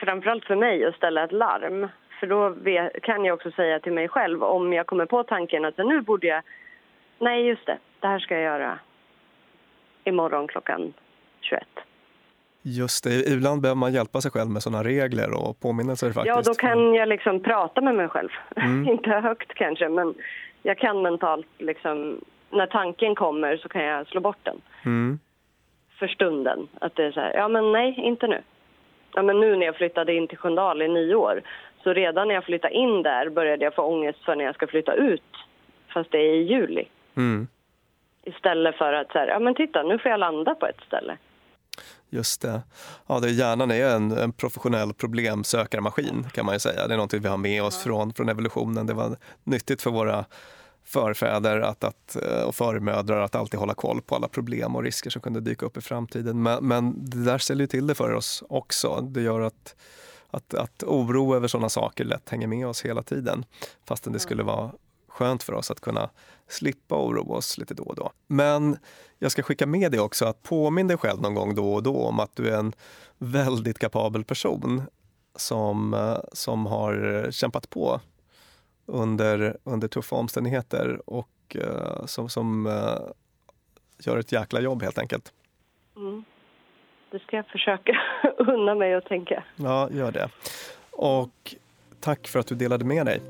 framförallt 0.00 0.44
för 0.44 0.56
mig 0.56 0.84
att 0.84 0.94
ställa 0.94 1.24
ett 1.24 1.32
larm. 1.32 1.88
För 2.20 2.26
då 2.26 2.56
kan 3.02 3.24
jag 3.24 3.34
också 3.34 3.50
säga 3.50 3.80
till 3.80 3.92
mig 3.92 4.08
själv 4.08 4.42
om 4.42 4.72
jag 4.72 4.86
kommer 4.86 5.06
på 5.06 5.22
tanken 5.22 5.64
att 5.64 5.78
nu 5.78 6.00
borde 6.00 6.26
jag... 6.26 6.42
Nej, 7.18 7.46
just 7.46 7.66
det. 7.66 7.78
Det 8.00 8.06
här 8.06 8.18
ska 8.18 8.34
jag 8.34 8.42
göra 8.42 8.78
imorgon 10.04 10.48
klockan 10.48 10.92
21. 11.40 11.64
Just 12.62 13.04
det, 13.04 13.28
ibland 13.28 13.62
behöver 13.62 13.78
man 13.78 13.92
hjälpa 13.92 14.20
sig 14.20 14.30
själv 14.30 14.50
med 14.50 14.62
sådana 14.62 14.84
regler 14.84 15.30
och 15.34 15.60
påminnelser 15.60 16.06
faktiskt. 16.06 16.26
Ja, 16.26 16.42
då 16.42 16.54
kan 16.54 16.94
jag 16.94 17.08
liksom 17.08 17.42
prata 17.42 17.80
med 17.80 17.94
mig 17.94 18.08
själv. 18.08 18.28
Mm. 18.56 18.88
Inte 18.92 19.10
högt 19.10 19.54
kanske, 19.54 19.88
men 19.88 20.14
jag 20.62 20.78
kan 20.78 21.02
mentalt 21.02 21.46
liksom... 21.58 22.20
När 22.52 22.66
tanken 22.66 23.14
kommer 23.14 23.56
så 23.56 23.68
kan 23.68 23.84
jag 23.84 24.06
slå 24.06 24.20
bort 24.20 24.38
den. 24.42 24.60
Mm. 24.84 25.18
för 25.98 26.08
stunden. 26.08 26.68
Att 26.80 26.96
det 26.96 27.04
är 27.04 27.12
så 27.12 27.20
här, 27.20 27.34
ja 27.34 27.48
men 27.48 27.72
nej, 27.72 27.94
inte 27.98 28.26
nu. 28.26 28.42
Ja 29.14 29.22
men 29.22 29.40
nu 29.40 29.56
när 29.56 29.66
jag 29.66 29.76
flyttade 29.76 30.14
in 30.14 30.28
till 30.28 30.38
Sköndal 30.38 30.82
i 30.82 30.88
nio 30.88 31.14
år, 31.14 31.42
så 31.82 31.92
redan 31.92 32.28
när 32.28 32.34
jag 32.34 32.44
flyttade 32.44 32.74
in 32.74 33.02
där 33.02 33.28
började 33.28 33.64
jag 33.64 33.74
få 33.74 33.82
ångest 33.82 34.24
för 34.24 34.36
när 34.36 34.44
jag 34.44 34.54
ska 34.54 34.66
flytta 34.66 34.94
ut, 34.94 35.36
fast 35.94 36.10
det 36.10 36.18
är 36.18 36.34
i 36.34 36.42
juli. 36.42 36.84
Mm. 37.16 37.48
Istället 38.22 38.76
för 38.76 38.92
att 38.92 39.12
så 39.12 39.18
här, 39.18 39.28
ja 39.28 39.38
men 39.38 39.54
titta, 39.54 39.82
nu 39.82 39.98
får 39.98 40.10
jag 40.10 40.20
landa 40.20 40.54
på 40.54 40.66
ett 40.66 40.80
ställe. 40.86 41.16
Just 42.10 42.40
det. 42.40 42.62
Ja, 43.06 43.20
det 43.20 43.30
hjärnan 43.30 43.70
är 43.70 43.86
en, 43.86 44.12
en 44.12 44.32
professionell 44.32 44.92
problemsökarmaskin 44.92 46.26
kan 46.32 46.46
man 46.46 46.54
ju 46.54 46.58
säga. 46.58 46.88
Det 46.88 46.94
är 46.94 46.96
någonting 46.96 47.22
vi 47.22 47.28
har 47.28 47.36
med 47.36 47.62
oss 47.62 47.76
från, 47.76 48.12
från 48.12 48.28
evolutionen. 48.28 48.86
Det 48.86 48.94
var 48.94 49.16
nyttigt 49.44 49.82
för 49.82 49.90
våra 49.90 50.24
förfäder 50.84 51.60
att, 51.60 51.84
att, 51.84 52.16
eh, 52.16 52.42
och 52.42 52.54
förmödrar 52.54 53.20
att 53.20 53.34
alltid 53.34 53.60
hålla 53.60 53.74
koll 53.74 54.02
på 54.02 54.14
alla 54.14 54.28
problem 54.28 54.76
och 54.76 54.82
risker 54.82 55.10
som 55.10 55.22
kunde 55.22 55.40
dyka 55.40 55.66
upp 55.66 55.76
i 55.76 55.80
framtiden. 55.80 56.42
Men, 56.42 56.64
men 56.64 57.10
det 57.10 57.24
där 57.24 57.38
ställer 57.38 57.60
ju 57.60 57.66
till 57.66 57.86
det 57.86 57.94
för 57.94 58.12
oss 58.12 58.42
också. 58.48 59.00
Det 59.00 59.22
gör 59.22 59.40
att, 59.40 59.76
att, 60.30 60.54
att 60.54 60.82
oro 60.82 61.34
över 61.34 61.48
sådana 61.48 61.68
saker 61.68 62.04
lätt 62.04 62.28
hänger 62.28 62.46
med 62.46 62.66
oss 62.66 62.84
hela 62.84 63.02
tiden. 63.02 63.44
Fastän 63.84 64.12
det 64.12 64.18
skulle 64.18 64.42
vara 64.42 64.70
skönt 65.10 65.42
för 65.42 65.52
oss 65.52 65.70
att 65.70 65.80
kunna 65.80 66.10
slippa 66.48 66.96
oroa 66.96 67.36
oss 67.36 67.58
lite 67.58 67.74
då 67.74 67.82
och 67.82 67.94
då. 67.94 68.10
Men 68.26 68.76
jag 69.18 69.32
ska 69.32 69.42
skicka 69.42 69.66
med 69.66 69.90
dig 69.90 70.00
också 70.00 70.24
att 70.24 70.42
påminn 70.42 70.86
dig 70.86 70.96
själv 70.96 71.20
någon 71.20 71.34
gång 71.34 71.54
då 71.54 71.74
och 71.74 71.82
då 71.82 71.96
om 71.96 72.20
att 72.20 72.36
du 72.36 72.48
är 72.48 72.58
en 72.58 72.72
väldigt 73.18 73.78
kapabel 73.78 74.24
person 74.24 74.82
som, 75.34 75.94
eh, 75.94 76.18
som 76.32 76.66
har 76.66 77.26
kämpat 77.30 77.70
på 77.70 78.00
under, 78.86 79.56
under 79.64 79.88
tuffa 79.88 80.16
omständigheter 80.16 81.00
och 81.06 81.28
eh, 81.54 82.06
som, 82.06 82.28
som 82.28 82.66
eh, 82.66 82.98
gör 83.98 84.18
ett 84.18 84.32
jäkla 84.32 84.60
jobb 84.60 84.82
helt 84.82 84.98
enkelt. 84.98 85.32
Mm. 85.96 86.24
Det 87.10 87.18
ska 87.18 87.36
jag 87.36 87.46
försöka 87.46 88.00
unna 88.38 88.74
mig 88.74 88.94
att 88.94 89.04
tänka. 89.04 89.44
Ja, 89.56 89.90
gör 89.92 90.12
det. 90.12 90.28
Och 90.90 91.54
tack 92.00 92.28
för 92.28 92.38
att 92.38 92.46
du 92.46 92.54
delade 92.54 92.84
med 92.84 93.06
dig. 93.06 93.20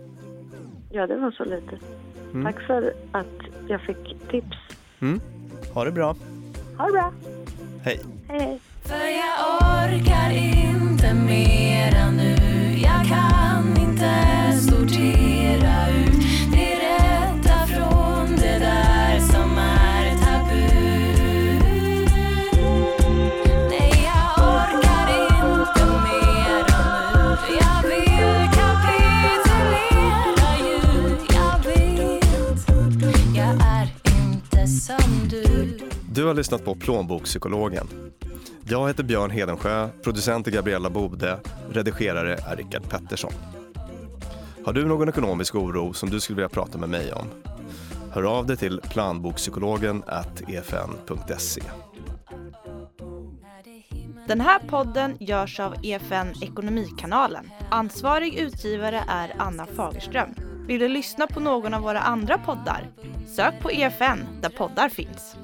Ja, 0.93 1.07
det 1.07 1.17
var 1.17 1.31
så 1.31 1.45
lite. 1.45 1.79
Mm. 2.33 2.45
Tack 2.45 2.67
för 2.67 2.93
att 3.13 3.41
jag 3.69 3.81
fick 3.81 4.29
tips. 4.31 4.57
Mm. 5.01 5.21
Ha 5.75 5.85
det 5.85 5.93
bra. 5.93 6.17
Ha 6.79 6.87
det 6.87 6.93
bra. 6.93 7.13
Hej. 7.85 8.01
Hej. 8.29 8.61
För 8.83 8.95
jag 8.95 9.57
orkar 9.57 10.31
inte 10.31 11.15
mera 11.15 12.11
nu 12.11 12.30
lyssnat 36.41 36.65
på 36.65 36.75
Plånbokspsykologen. 36.75 37.89
Jag 38.65 38.89
heter 38.89 39.03
Björn 39.03 39.31
Hedensjö, 39.31 39.89
producent 40.03 40.47
är 40.47 40.51
Gabriella 40.51 40.91
Bode, 40.91 41.41
redigerare 41.71 42.35
är 42.35 42.57
Rickard 42.57 42.91
Pettersson. 42.91 43.33
Har 44.65 44.73
du 44.73 44.85
någon 44.85 45.09
ekonomisk 45.09 45.55
oro 45.55 45.93
som 45.93 46.11
du 46.11 46.21
skulle 46.21 46.37
vilja 46.37 46.49
prata 46.49 46.79
med 46.79 46.89
mig 46.89 47.13
om? 47.13 47.27
Hör 48.11 48.23
av 48.23 48.47
dig 48.47 48.57
till 48.57 48.81
planbokspsykologen 48.81 50.03
efn.se. 50.49 51.63
Den 54.29 54.41
här 54.41 54.59
podden 54.59 55.17
görs 55.21 55.61
av 55.61 55.75
EFN 55.83 56.43
Ekonomikanalen. 56.43 57.51
Ansvarig 57.71 58.35
utgivare 58.35 59.05
är 59.09 59.35
Anna 59.39 59.67
Fagerström. 59.67 60.35
Vill 60.67 60.81
du 60.81 60.89
lyssna 60.89 61.27
på 61.27 61.41
någon 61.41 61.75
av 61.75 61.83
våra 61.83 62.01
andra 62.01 62.39
poddar? 62.39 62.89
Sök 63.27 63.61
på 63.61 63.71
EFN 63.71 64.19
där 64.41 64.51
poddar 64.51 64.89
finns. 64.89 65.37